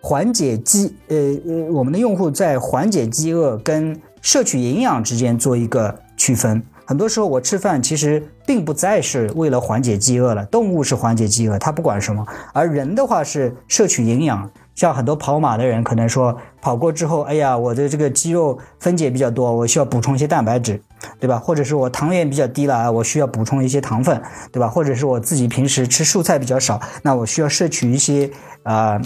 [0.00, 6.62] 缓解饥呃呃我们的用户在缓解饥饿跟摄取营养之间做一个区分。
[6.86, 14.50] 很多时候我吃饭其实并不再是为了缓解饥饿了，动物是缓解饥饿，它不管什么，而人的话是摄取营养。
[14.74, 20.82] 像很多跑马的人可能说跑过之后，哎呀，我的这个肌肉分解比较多，我需要补充一些蛋白质，
[21.20, 21.38] 对吧？
[21.38, 24.66] 或者是我糖原比较低了啊，我需要补充一些糖分，对吧？
[24.66, 28.28] 或者是我自己平时吃蔬菜比较少，那我需要摄取一些
[28.64, 29.00] 啊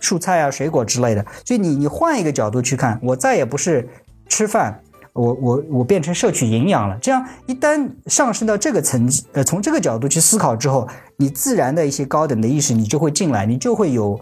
[0.00, 1.24] 蔬菜啊水果之类的。
[1.44, 3.88] 所以你你换一个角度去看，我再也不是
[4.28, 4.80] 吃饭。
[5.14, 14.18] 我我我变成摄取营养了，这样一旦上升到这个层级，呃，从这个角度去思考之后，你自然的一些高等的意识你就会进来，你就会有，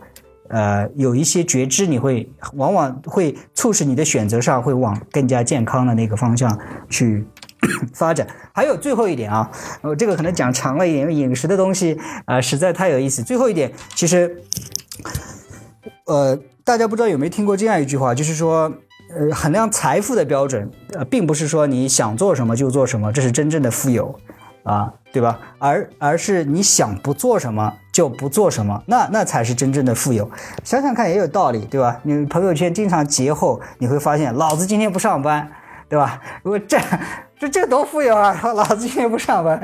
[0.48, 7.24] 呃，有一些觉知，你会往往会促使你的选择上会往更加健康的那个方向去
[7.94, 8.26] 发展。
[8.52, 9.48] 还有最后一点啊，
[9.82, 13.22] 我，这个可能讲长了一点，因为饮食的东西啊实在太有意思。
[13.22, 14.42] 最后一点，其实，
[16.06, 18.72] 呃，大家不知道有没有听过这样一句话，就是说。
[19.12, 24.14] 呃，衡量财富的标准，呃，并不是说你想做什么就做什么，这是真正的富有，
[24.62, 25.38] 啊，对吧？
[25.58, 30.30] 而而是你想不做什么就不做什么，那那才是真正的富有。
[30.62, 31.98] 想想看也有道理，对吧？
[32.04, 35.50] 你朋友圈经常节后，你会发现老子今天不上班，
[35.88, 36.20] 对吧？
[36.44, 36.78] 如果这
[37.36, 38.38] 这这多富有啊！
[38.54, 39.60] 老子今天不上班，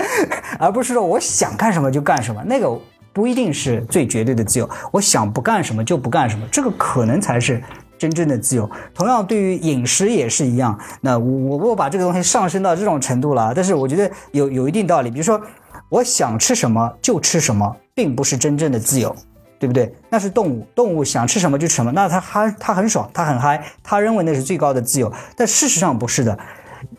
[0.59, 2.69] 而不是说我想干什么就干什么，那个
[3.13, 4.69] 不一定是最绝对的自由。
[4.91, 7.63] 我想不干什么就不干什么，这个可能才是。
[7.99, 10.79] 真正的自由，同样对于饮食也是一样。
[11.01, 15.11] 那我我把这个东西上升到这种程度了，但是我觉得有有一定道理。
[15.11, 15.41] 比如说，
[15.89, 19.15] 我想吃什么就吃什么，并不是真正的自由，
[19.59, 19.95] 对不对？
[20.11, 25.13] 那是动物，动物想吃什么就吃什么，那它嗨，它很爽，它很嗨，它认为那是最高的自由。
[25.37, 26.39] 但事实上不是的，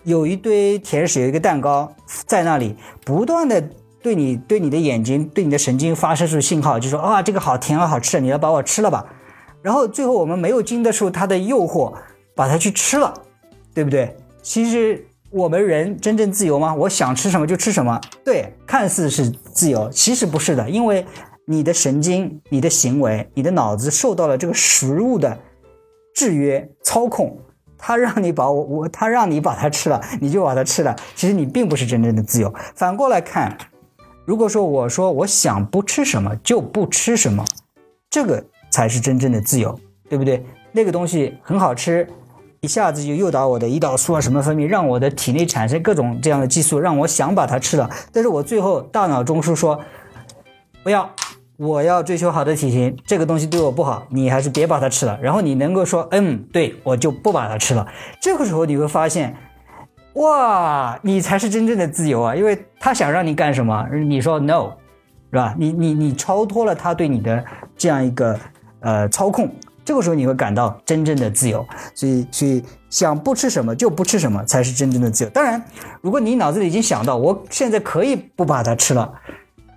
[0.03, 1.91] 有一堆甜食，有一个蛋糕
[2.25, 3.61] 在那里，不断的
[4.01, 9.05] 对你对你的眼睛、对你的神经发射出信号，就说啊，这个好甜啊，好吃，你要把我吃了吧。
[9.61, 11.93] 然后最后我们没有经得住它的诱惑，
[12.35, 13.13] 把它去吃了，
[13.73, 14.15] 对不对？
[14.41, 16.73] 其实我们人真正自由吗？
[16.73, 21.05] 我想吃什么就吃什么，对，看似是自由，其实不是的，因为
[21.45, 25.37] 你的神经、你的行为、你的脑子受到了这个食物的
[26.13, 27.37] 制约、操控，
[27.77, 30.95] 它让你把我我，它让你把它吃了，你就把它吃了。
[31.15, 32.53] 其实你并不是真正的自由。
[32.75, 33.57] 反过来看，
[34.23, 37.43] 如果说我说我想不吃什么就不吃什么，
[38.09, 38.45] 这个。
[38.69, 39.77] 才是真正的自由，
[40.09, 40.45] 对不对？
[40.71, 42.07] 那个东西很好吃，
[42.61, 47.89] 一下子就诱导我的胰岛素啊什么分泌，让我的体内产生各种这样的激素，让我想把它吃了。
[48.11, 49.79] 但是我最后大脑中枢说
[50.83, 51.09] 不要，
[51.57, 55.17] 我要追求好的体型，这个东西对我不好，你还是别把它吃了。
[55.21, 57.87] 然后你能够说嗯，对我就不把它吃了。
[58.21, 59.35] 这个时候你会发现，
[60.13, 62.35] 哇，你才是真正的自由啊！
[62.35, 64.71] 因为他想让你干什么，你说 no，
[65.31, 65.55] 是吧？
[65.57, 67.43] 你你你超脱了他对你的
[67.77, 68.39] 这样一个
[68.79, 69.49] 呃操控。
[69.85, 75.29] 这个时候你会感到真正的自由，所以所以想不吃什么就不吃什么才是真正的自由。
[75.29, 75.63] 当然，
[76.01, 79.09] 如果你脑子里已经想到我现在可以不把它吃了，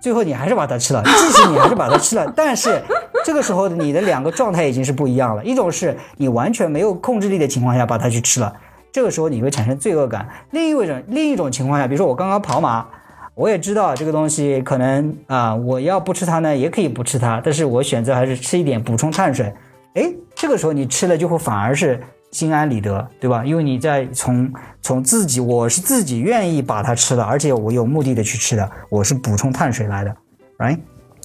[0.01, 2.81] 最后你还是把它吃了，即使你还是把它吃了， 但是
[3.23, 5.45] 这个时候你的两个状态已经是不一样了。
[5.45, 8.53] 一种是你完全没有控制力的情况下把它去吃了，
[8.91, 12.85] 这个时候你会产生罪恶感；另一种另一种情况下，比如说我刚刚跑马，
[13.33, 19.53] 我也知道这个东西可能啊，我要不吃它呢，也可以不吃它，但是我选择还是吃一点补充碳水。
[19.95, 21.99] 哎，这个时候你吃了就会反而是
[22.31, 23.43] 心安理得，对吧？
[23.45, 30.15] 因为你在从从自己，我是自己愿意把它吃的，而且我有目的的去吃的，我是补充碳水来的
[30.57, 30.77] ，right？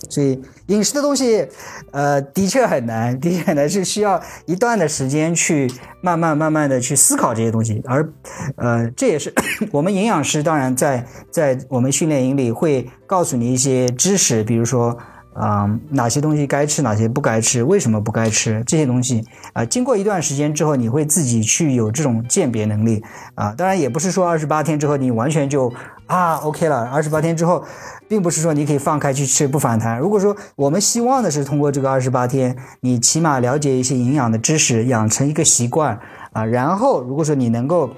[0.08, 1.46] 所以饮食的东西，
[1.92, 8.08] 呃，的确很难，的确很难，是需要一段的时间去慢慢慢慢的去思考这些东西，而
[8.56, 9.32] 呃，这也是
[9.72, 14.96] 我们营养师当然在在我们训练营里会告诉你一些知识，比如说。
[15.38, 18.64] 啊，哪些东西该吃，哪些不该吃，为什么不该吃？
[18.66, 23.02] 这些东西啊，经过一段时间之后，你会自己去有这种鉴别能力
[23.34, 23.52] 啊。
[23.52, 25.70] 当然，也不是说二十八天之后你完全就
[26.06, 26.88] 啊 OK 了。
[26.88, 27.64] 二十八天之后，
[28.08, 29.98] 并不是说你可以放开去吃不反弹。
[29.98, 35.98] 如果说我们希望的是通过这个二十八天，你起码了解一些营养的知识，养成一个习惯
[36.32, 36.44] 啊。
[36.44, 37.90] 然后，如果说你能够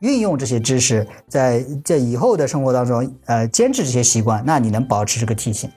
[0.00, 5.70] 运用这些知识，在在以后的生活当中，呃，坚持这些习惯，那你能保持这个体型。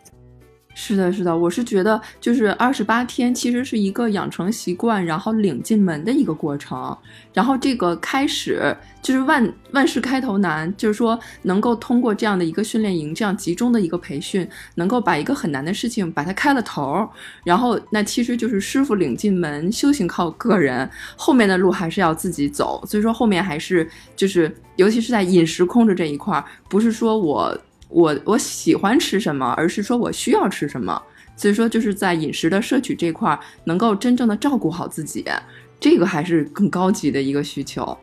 [0.75, 6.97] 是的，是的，我是觉得就是二十八天其实是一个养成习惯，然后领进门的一个过程。
[7.31, 17.07] 然后这个开始就是万万事开头难，就是说能够通过这样的一个训练营，这样集中的一个培训，能够把一个很难的事情把它开了头。
[17.43, 22.83] 然后那其实就是师傅领进门，修行靠个人，后面的路还是要自己走。
[22.87, 27.55] 所以说后面还是就是，尤其是在饮食控制这一块，不是说我。
[27.93, 31.01] 我我喜欢吃什么，而是说我需要吃什么。
[31.35, 35.25] 所以说，就是在饮食的摄取这块，能够真正的照顾好自己，
[35.79, 37.97] 这个还是更高级的一个需求。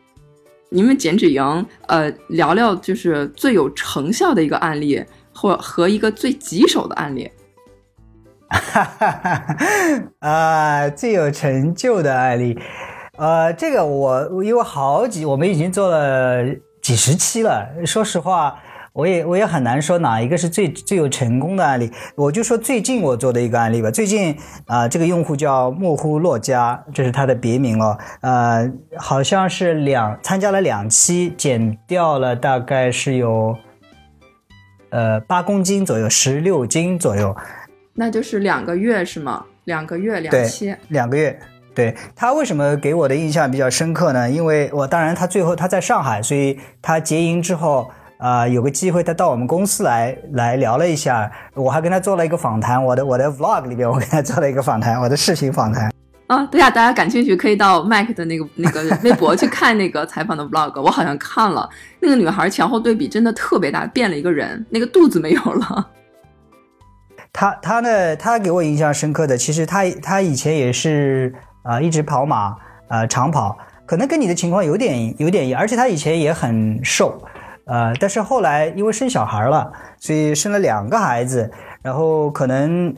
[0.69, 7.31] 你们减脂营，呃，聊聊就是最有成效的一个案例，或和一个最棘手的案例。
[8.49, 10.29] 哈哈哈！
[10.29, 12.59] 啊，最有成就的案例，
[13.17, 16.45] 呃，这个我因为好几，我们已经做了
[16.83, 18.59] 几十期了，说实话。
[18.93, 23.89] 我也我也很难说哪一个是最最有成功的案例，我就说最近我做的一个案例吧。
[23.89, 27.97] 最近啊，这个用户叫莫呼洛加，这是他的别名哦。
[28.21, 33.57] 呃，好像是两参加了两期，减掉了大概是有
[34.91, 37.37] 呃八公斤左右，十六斤左右。
[37.95, 39.45] 那就是两个月是吗？
[39.67, 41.39] 两个月两期，两个月。
[41.73, 44.29] 对他为什么给我的印象比较深刻呢？
[44.29, 47.89] 因为我当然他最后他在上海，所以他结营之后。
[48.21, 52.85] 啊，有个机会，他到我们公司来来聊了一下，我还跟他做了一个访谈。
[52.85, 55.91] 我的我的 vlog 里边，我跟他做了一个访谈，我的视频访谈。
[56.27, 60.81] 啊，对呀，大家感兴趣可以到 Mike 的那个那个微博去看那个采访的 vlog。
[60.83, 65.89] 我好像看了那个女孩前后对比真的特别大，变了一个人，那个肚子没有了。
[67.33, 72.55] 他他呢，他给我印象深刻的，其实他他以前也是啊，一直跑马
[72.89, 73.57] 啊，长跑，
[73.87, 77.19] 可能跟你的情况有点有点，而且他以前也很瘦。
[77.65, 81.51] 呃，但是后来因为生小孩了，所以生了两个孩子，
[81.83, 82.95] 然后可能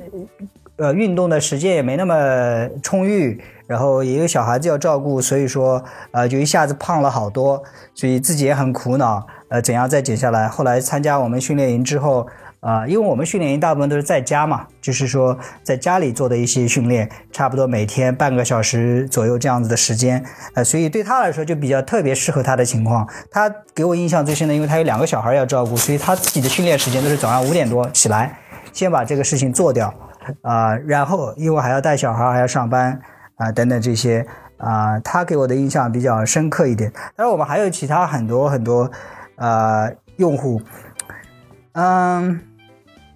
[0.76, 7.62] 呃运动的时间也没那么充裕，然后也有小孩子要照顾，所以说呃就一下子胖了好多，
[7.94, 10.48] 所以自己也很苦恼，呃怎样再减下来？
[10.48, 12.26] 后来参加我们训练营之后。
[12.62, 23.04] 啊，因为我们训练营大部分都是在家嘛，就是说在家里做的一些训练，差不多每天半个小时左右这样子的时间，呃，所以对他来说就比较特别适合他的情况。
[23.32, 28.38] 他给我印象最深的，因为他有两个小孩要照顾，所以他自己的训练时间都是早上五点多起来，
[28.72, 29.92] 先把这个事情做掉，
[30.42, 32.96] 啊，然后因为还要带小孩，还要上班，
[33.38, 34.24] 啊，等等这些，
[34.58, 36.92] 啊，他给我的印象比较深刻一点。
[37.16, 38.88] 当然，我们还有其他很多很多，
[39.34, 40.62] 啊，用户，
[41.72, 42.40] 嗯。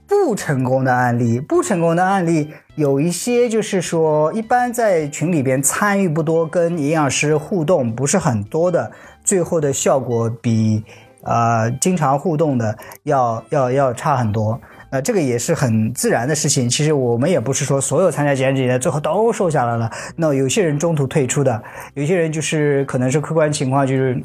[0.08, 8.90] 不成功的案例，不成功的案例有一些，就是说，一般在群里边参与不多，跟营养师互动不是很多的，
[9.24, 10.84] 最后的效果比，
[11.22, 14.60] 呃，经常互动的要要要差很多。
[14.90, 16.70] 呃，这个也是很自然的事情。
[16.70, 21.60] 其实我们也不是说所有参加减脂的最后都瘦下来了，那有些人中途退出的，
[21.94, 24.16] 有些人就是可能是客观情况，就是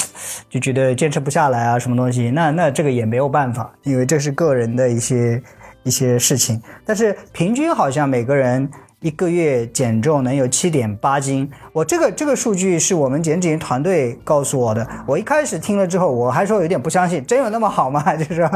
[0.52, 5.42] 就觉得坚持不下来啊，什么东西，那那这个也没有办法，因为这是个人的一些
[5.84, 6.62] 一些事情。
[6.86, 8.70] 但是平均好像每个人。
[9.04, 14.88] 一个月减重能有七点八斤，我这个这个数据是我们减脂营团队告诉我的。
[15.08, 18.04] 我一开始听了之后，我还说有点不相信，真有那么好吗？
[18.16, 18.48] 就是，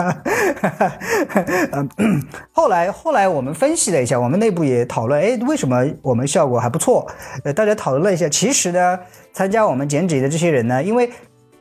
[1.72, 1.90] 嗯，
[2.54, 7.08] 后来后来我们分析了一下，我们内部也讨论，哎，为什么我们效果还不错？
[7.44, 9.00] 呃，大家讨论了一下，其实呢，
[9.34, 11.10] 参加我们减脂的这些人呢，因为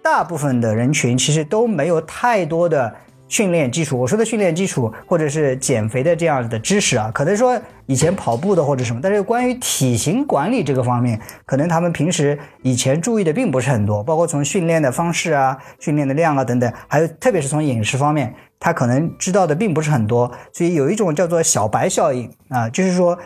[0.03, 2.95] 大部分的人群其实都没有太多的。
[3.35, 23.19] 训练基础，我说的训练基础或者是减肥的这样的知识啊，可能说以前跑步的或者什么，但是关于体型管理这个方面，可能他们平时以前注意的并不是很多，包括从训练的方式啊、训练的量啊等等，还有特别是从饮食方面，他可能知道的并不是很多，所以有一种叫做小白效应啊，就是说，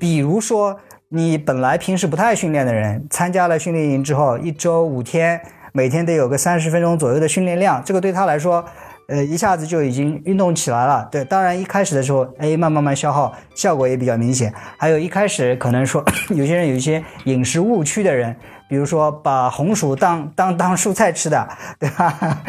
[0.00, 0.76] 比如说
[1.10, 5.40] 你本来平时不太训练的人，参加了训练营之后，一周五天，
[5.72, 8.64] 每天得有个三十分钟左右的训练量，这个对他来说。
[9.08, 11.08] 呃，一下子就已经运动起来了。
[11.10, 14.52] 对，当然一开始的时候，哎，慢慢慢消耗，效果也比较明显。
[14.78, 18.34] 还有一开始可能说， 有些人有一些饮食误区的人。
[18.66, 21.46] 比如说把红薯当当当蔬菜吃的，
[21.78, 22.42] 对吧？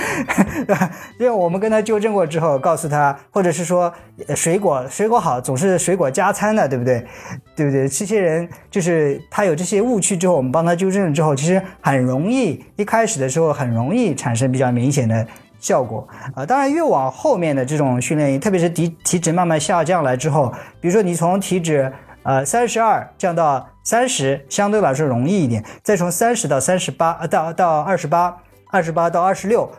[0.66, 0.76] 对？
[1.20, 3.94] 因为我们跟他纠正过之后，告诉他，或者是说
[4.34, 7.06] 水果水果好，总是水果加餐的，对不对？
[7.54, 7.88] 对不对？
[7.88, 15.28] 这些人就是他有这些误区之后，我们帮他纠正了之后，其实很容易，一开始的时候很容易产生比较明显的
[15.66, 16.46] 效果啊。
[16.46, 21.92] 当然，越往后面的这种训练营，特别是体体脂慢慢下降来之后，比如说你从体脂
[22.24, 23.68] 呃三十二降到。
[23.88, 28.36] 三十相对来说容易一点，再从三十到三十八，呃，到到二十八，
[28.72, 29.70] 二十八到二十六，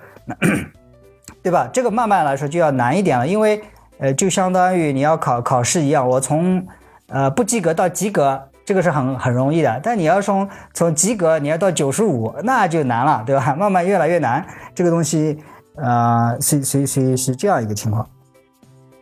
[1.42, 1.68] 对吧？
[1.72, 3.60] 这个慢慢来说就要难一点了，因为
[3.98, 6.64] 呃，就相当于你要考考试一样，我从
[7.08, 13.56] 呃不及格到及格，这个是很很容易的，但你要从从及格你要到九十五，那就难了，对吧？
[13.56, 15.42] 慢慢越来越难，这个东西，
[15.76, 18.06] 呃，是是是是这样一个情况，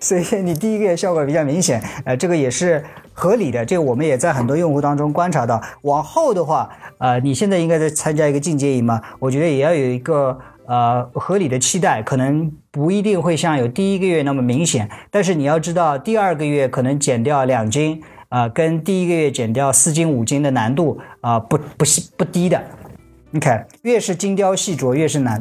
[0.00, 2.84] 所以你第一个月效果比较明显，呃，这个也是。
[3.16, 5.62] 合理的，这个我们也在很多用户当中观察到。
[5.82, 6.68] 往后的话，
[6.98, 9.00] 呃，你现在应该在参加一个进阶营嘛？
[9.20, 21.84] 我觉得也要有一个呃合理的期待，可能不一定会像有第一个月那么明显，但是你要知道，第二个月可能减掉两斤，啊，跟第一个月减掉四斤五斤的难度啊，不不
[22.16, 22.60] 不低的。
[23.30, 25.40] 你看，越是精雕细琢，越是难。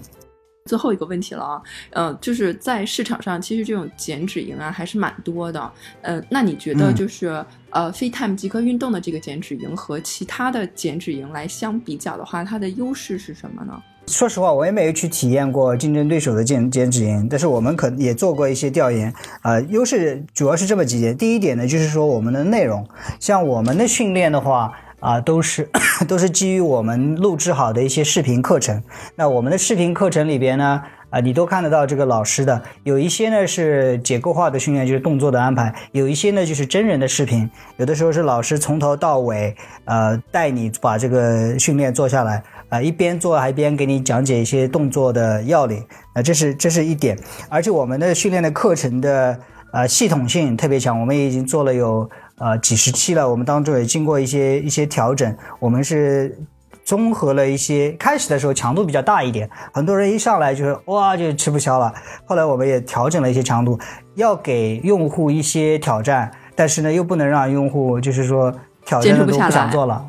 [0.66, 1.62] 最后一个问题了啊，
[1.92, 5.72] 嗯，就是在市场上，其实这种减脂营啊还是蛮多的，
[6.04, 13.74] 嗯，那你觉得就是呃，FitTime 极客运动的这个减脂营和其他的减脂营来相比较的话，它的优势是什么呢？
[14.08, 21.18] 说实话，我也没有去体验过竞争对手的减减脂营，但是我们可也做过一些调研，呃，优势主要是这么几点。
[21.18, 22.88] 第一点呢，就是说我们的内容，
[23.20, 24.72] 像我们的训练的话。
[25.04, 25.70] 啊，都是
[26.08, 28.82] 都是基于我们录制好的一些视频课程。
[29.16, 32.64] 那我们的视频课程里边呢，啊，你都看得到这个老师的。
[32.84, 37.50] 有一些呢是结构化的训练，就是动作的安排；有一些呢就是真人的视频。
[37.76, 45.86] 有的时候是老师从头到尾，呃，带你把这个训练做下来，啊，一边做还一边给你讲解一些动作的要领。
[46.14, 47.20] 啊，这是这是一点。
[47.50, 49.38] 而且我们的训练的课程的
[49.74, 52.10] 呃系统性特别强，我们已经做了有。
[52.38, 55.36] 呃，几十期了，我们当中也经过一些一些调整。
[55.60, 56.38] 我们是
[56.84, 61.94] 综合了一些，开始的时候强度比较大一点，很多人一上来就是哇就吃不消了。
[62.26, 63.80] 后来我们也调整了一些强度，
[64.16, 68.54] 要给用户一些挑战，但是呢又不能让用户就是说。
[68.86, 70.06] 挑战的都不想做了，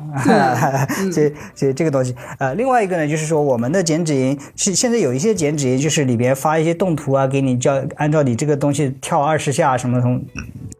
[1.13, 10.19] 这这 这个东西，呃，另外一个呢，就是说我们的减脂营是现在有一些减脂营，就是里边发一些动图啊，给你叫按照你这个东西跳二十下什么什么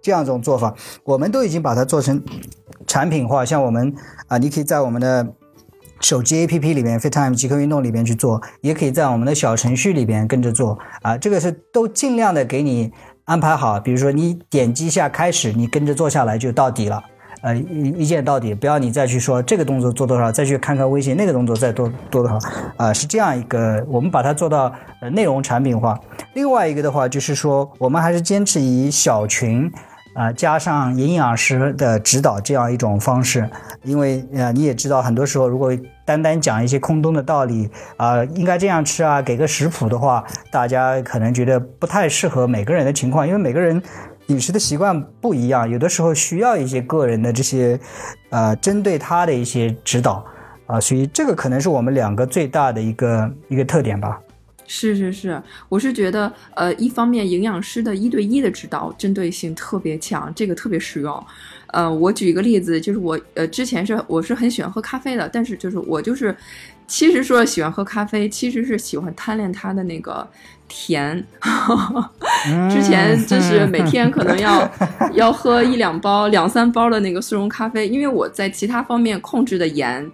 [0.01, 0.73] 这样一种做法，
[1.03, 2.21] 我们都已经把它做成
[2.85, 3.93] 产品化，像我们
[4.27, 5.27] 啊，你可以在我们的
[6.01, 10.77] 手机 APP 里面，FitTime 极客运动里面去做，也可以在我们的小程序里边跟着做。
[11.01, 12.91] 啊，这个是都尽量的给你
[13.23, 17.01] 安排好，比如说你点击一下开始，你跟着做下来就到底了。
[17.45, 22.39] 呃，一一键到底，不要你再去说这个动作做多少，再去看看微信那个动作再多多多少，
[22.75, 25.99] 啊，是这样一个，我们把它做到呃内容产品化。
[26.33, 29.71] 另外一个的话，就是说我们还是坚持以小群，
[30.15, 33.47] 啊，加上营养师的指导这样一种方式，
[33.83, 35.71] 因为呃你也知道，很多时候如果
[36.03, 43.79] 单单讲一些空洞的道理啊，应该这样吃啊，给个食谱的话，大家可能觉得不太适合每个人的情况，因为每个人。
[44.27, 47.79] 饮食的习惯不一样，有的时候需要一些个人的这些，
[48.29, 50.25] 呃，针对他的一些指导，
[50.65, 54.19] 啊，所以这个可能是我们两个最大的一个一个特点吧。
[54.67, 61.23] 是是是，我是觉得，呃，一方面营养师的一对一的指导针对性特别强，这个特别实用。
[61.67, 66.35] 呃，我举一个例子，就是我呃之前是我是很喜欢喝咖啡的，但是就是我就是，
[66.87, 70.27] 其实说喜欢喝咖啡，其实是喜欢贪恋它的那个
[70.67, 71.25] 甜。
[72.69, 74.71] 之前就是每天可能要
[75.13, 80.09] 要喝一两包、两三包的那个速溶咖啡，因为我在其他方面控制的严。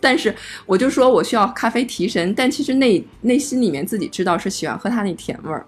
[0.00, 0.34] 但是
[0.64, 5.64] 我就说我需要咖啡提神，但其实内内心里面自己知道是喜欢喝它那甜味儿。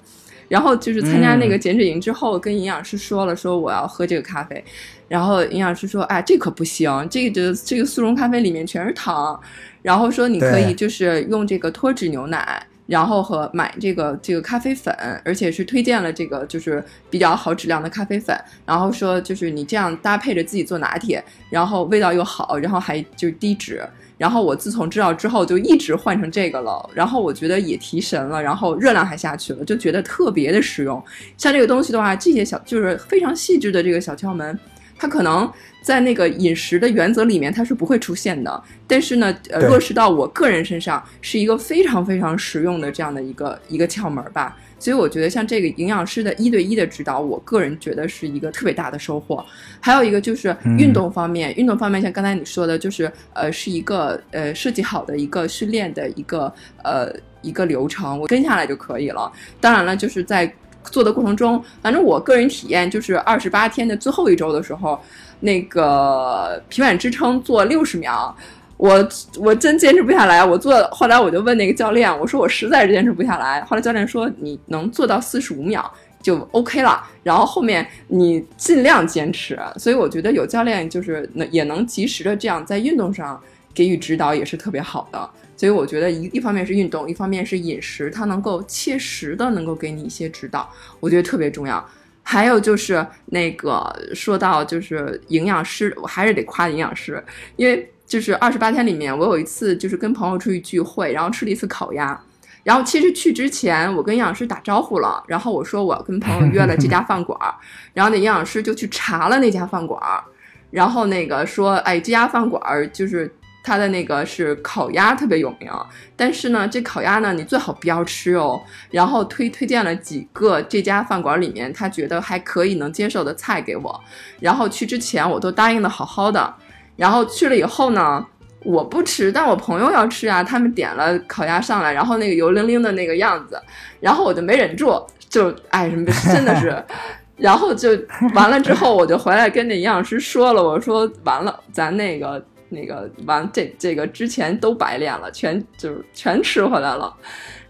[0.49, 4.65] 然后就是参加那个减脂营之后，跟营养师说了，说我要喝这个咖啡。
[5.07, 9.39] 然后营养师说：“哎，这可不行，这个这个速溶咖啡里面全是糖。”
[9.83, 18.35] 然后说你可以就是用这个脱脂牛奶，然后和买这个这个咖啡粉，而且是推荐了这个就是比较好质量的咖啡粉。
[18.65, 23.87] 然后说就是你这样搭配着自己做拿铁，然后味道又好，然后还就是低脂。
[24.17, 26.91] 然后我自从知道之后，就一直换成这个了。
[26.95, 31.01] 然后我觉得也提神了，然后热量还下去了，就觉得特别的实用。
[31.37, 34.59] 像这个东西的话，这些小就是非常细致的这个小窍门，
[34.99, 38.63] 它可能在那个饮食的原则里面它是不会出现的。
[38.87, 44.57] 但是呢，呃，落实到我个人身上，是一个非常非常实用的这样的一个一个窍门吧。
[44.81, 49.45] 所以我觉得像这个营养师的一对一的指导，我个人觉得是一个特别大的收获。
[49.81, 56.53] 还有一个就是运动方面，运动方面像刚才你说的，就是呃是一个呃设计好的一个训练的一个
[56.85, 59.33] 呃一个流程，我跟下来就可以了。
[59.61, 60.47] 当然了，就是在
[60.91, 65.01] 做的过程中，反正我个人体验就是二十八天的最后一周的时候，
[65.41, 68.37] 那个平板支撑做六十秒。
[68.77, 69.09] 我
[69.41, 73.61] 我真坚持不下来，我做后来我就问那个教练，我说我实在是坚持不下来。
[73.65, 79.59] 后来教练说你能做到四十五秒就 OK 了，然后后面你尽量坚持。
[79.77, 83.41] 所以我觉得有教练就是能也能及时的这样在运动上
[83.75, 85.29] 给予指导也是特别好的。
[85.59, 91.87] 所以我觉得一一方面是运动，一方面是饮食，它能够切实的能够给你一些指导，我觉得特别重要。
[92.23, 97.23] 还有就是那个说到就是营养师，我还是得夸营养师，
[97.57, 97.87] 因为。
[98.09, 102.19] 就是二十八天里面，我有一次就是跟朋友出去聚会，然后吃了一次烤鸭。
[102.65, 107.55] 然后其实去之前，我跟营养师打招呼了，然后我说我跟朋友约了这家饭馆儿，
[107.93, 110.25] 然后那营养师就去查了那家饭馆儿，
[110.71, 113.31] 然后那个说，哎，这家饭馆儿就是
[113.69, 115.71] 他的那个是烤鸭特别有名，
[116.17, 118.59] 但是呢，这烤鸭呢你最好不要吃哦。
[118.91, 124.01] 然后推推荐了几个这家饭馆里面他觉得还可以能接受的菜给我，
[124.41, 126.55] 然后去之前我都答应的好好的。
[126.97, 128.25] 然后去了以后呢，
[128.65, 130.43] 我不吃，但我朋友要吃啊。
[130.43, 133.61] 他们点了烤鸭上来，然后那个油灵灵的那个样子，
[134.01, 134.99] 然后我就没忍住，
[135.29, 136.83] 就哎什么真的是，
[137.37, 137.91] 然后就
[138.35, 147.15] 完了之后，我就回来跟那营养师说了，我说完了，咱那个那个完这这个之前都白练了，全就是全吃回来了。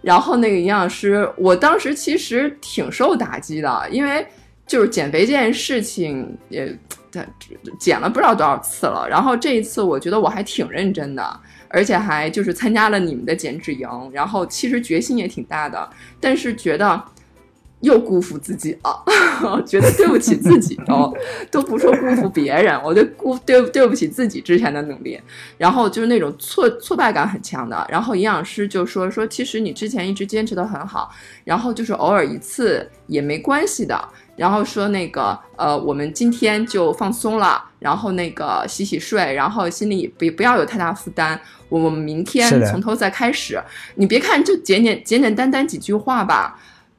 [0.03, 4.27] 然后那个营养师，我当时其实挺受打击的，因为
[4.67, 6.79] 就是减肥这件事情也。
[7.81, 15.89] 减了不知道多少次了，然后这一次我觉得我还挺认真的，而且还就是参加了你们的减脂营，然后其实决心也挺大的，
[16.21, 17.03] 但是觉得
[17.81, 18.77] 又辜负自己。
[18.83, 19.05] 了，
[19.67, 20.77] 觉得对不起自己。
[20.87, 21.15] 都
[21.51, 25.21] 都不说辜负别人，我就辜对对不起自己之前的努力，
[25.57, 31.11] 然后就是那种挫挫败感很强的，然后营养师就说说其实你之前一直坚持的很好，
[31.45, 33.99] 然后就是偶尔一次也没关系的。
[34.37, 41.39] 然后说那个呃，我们今天就放松了，然后那个洗洗睡，然后心里不不要有太大负担。
[41.69, 43.61] 我们明天从头再开始。
[43.97, 46.57] 你别看就简简简简单单几句话吧，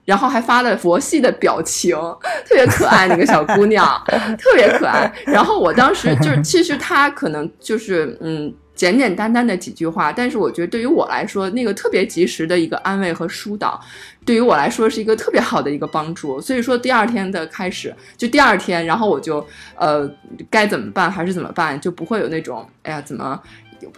[0.10, 1.95] 然后还发了佛系的表情，
[2.49, 3.88] 特别可爱那个小姑娘，
[4.39, 5.12] 特别可爱。
[5.26, 8.53] 然后我当时 就是，其实她可能就是嗯。
[8.80, 13.78] 简简单单的几句话，但是我觉得对于我来说，那个特别及时的一个安慰和疏导，
[14.24, 16.39] 对于我来说是一个特别好的一个帮助。
[16.39, 19.45] 所以说第二天的开始，就第二天，然后我就
[19.76, 20.10] 呃
[20.49, 23.38] 该怎么办还是怎么办，就不会有那种哎呀怎么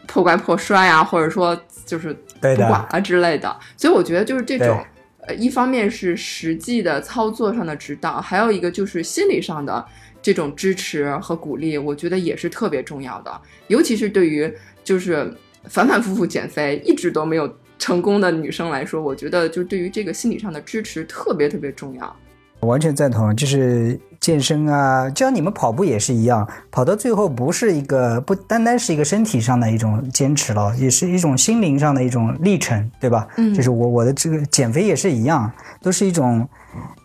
[0.07, 1.55] 破罐破摔啊，或者说
[1.85, 3.55] 就是不管了之类的。
[3.77, 4.83] 所以我觉得就是这种
[5.27, 9.85] 呃，一方面是实际的操作上的指导，还有一个就是心理上的
[10.21, 14.51] 这种支持和鼓励，我觉得也是特别重要的，尤其是对于。
[14.83, 15.31] 就是
[15.65, 17.47] 反反复复减肥一直都没有
[17.77, 22.15] 成功的女生来说，我觉得就对于这个心理上的支持特别特别重要。
[22.61, 33.27] 完全赞同，就是健身啊，就像你们跑步也是一样，跑到最后不是一个不单单是一个身体上的一种坚持了，也是一种心灵上的一种历程，对吧？
[33.37, 35.51] 嗯，就是我我的这个减肥也是一样，
[35.81, 36.47] 都是一种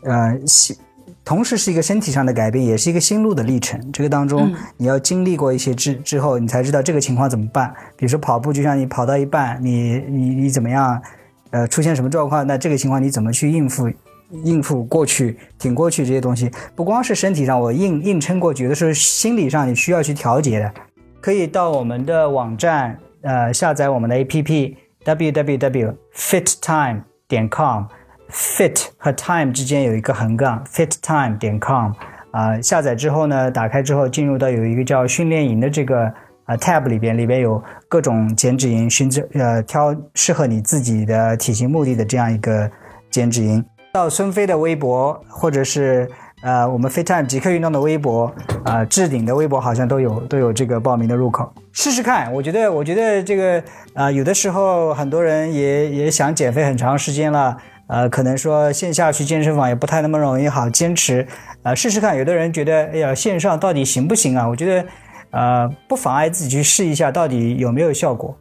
[0.05, 0.77] 呃心。
[1.25, 3.81] 同时是一个身体上的改变，也是一个心路的历程。
[3.93, 7.75] 这个当中，你要经历过一些之之后，你才知道这个情况怎么办。
[7.97, 11.03] 比如说跑步，就像你跑到一半，你你你怎么样？
[11.51, 13.89] 呃出现什么状况，那这个情况你怎么去应付？
[14.31, 20.73] 应付过去，挺过去这些东西，不光是身体上我硬硬撑过去，有的时候心理上你需要去调节的。
[21.21, 31.93] 可以到我们的网站，呃，下载我们的 APP www.fittime 点 com，fit 和 time 之间有一个横杠，fittime 点 com。
[32.33, 36.05] 啊，下载之后呢，打开之后进入到有一个叫训练营的这个
[36.45, 42.71] 啊 tab 里边，里边有各种减脂营，选择呃挑适合你自己的体型目的的这样一个
[43.11, 43.65] 减脂营。
[43.97, 46.07] 到孙飞的微博，或者是
[46.43, 48.31] 呃我们 FitTime 极客运动的微博，
[48.63, 52.31] 啊置顶的微博好像都有都有这个报名的入口，试试看。
[52.31, 53.63] 我觉得我觉得这个
[53.95, 61.27] 啊有的时候很多人也也想减肥很长时间了，呃可能说线下去健身房也不太那么容易好坚持，
[61.63, 62.19] 啊试试看。
[62.19, 64.47] 有的人觉得哎呀线上到底行不行啊？
[64.47, 64.87] 我觉得
[65.31, 68.37] 呃不妨碍自己去试一下，到底有没有效果。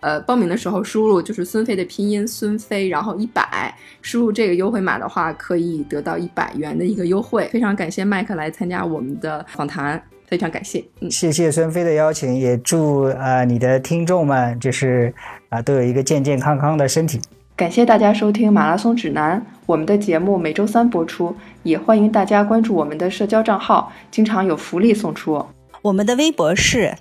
[0.00, 7.48] 呃，报名的时候输入就是孙飞的拼音孙飞，然后一百，输入这个优惠码的话，可以得到一百元的一个优惠。
[7.52, 10.82] 非常感谢麦克来参加我们的访谈，非常感谢。
[11.00, 15.12] 嗯，谢谢孙飞的邀请，也祝呃你的听众们就是
[15.50, 17.20] 啊都有一个健健康康的身体。
[17.54, 25.44] 感谢大家收听马拉松指南，我们的节目每周三播出，也欢迎大家关注我们的社交账号，经常有福利送出。
[25.82, 26.94] 我们的微博是。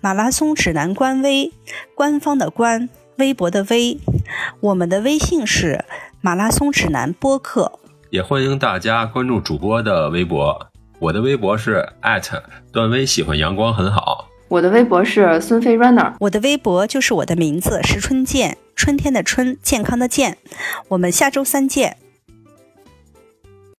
[0.00, 1.52] 马拉松指南官微，
[1.94, 3.96] 官方的官，微博的微。
[4.58, 5.84] 我们的微信是
[6.20, 7.78] 马拉松指南播客，
[8.10, 10.66] 也欢迎大家关注主播的微博。
[10.98, 11.88] 我的微博是
[12.72, 14.28] 段威，喜欢阳光很好。
[14.48, 20.38] 我的微博是孙飞 runner，我的微博就是我的名字石春健，春天的春，健康的健。
[20.88, 21.98] 我们下周三见。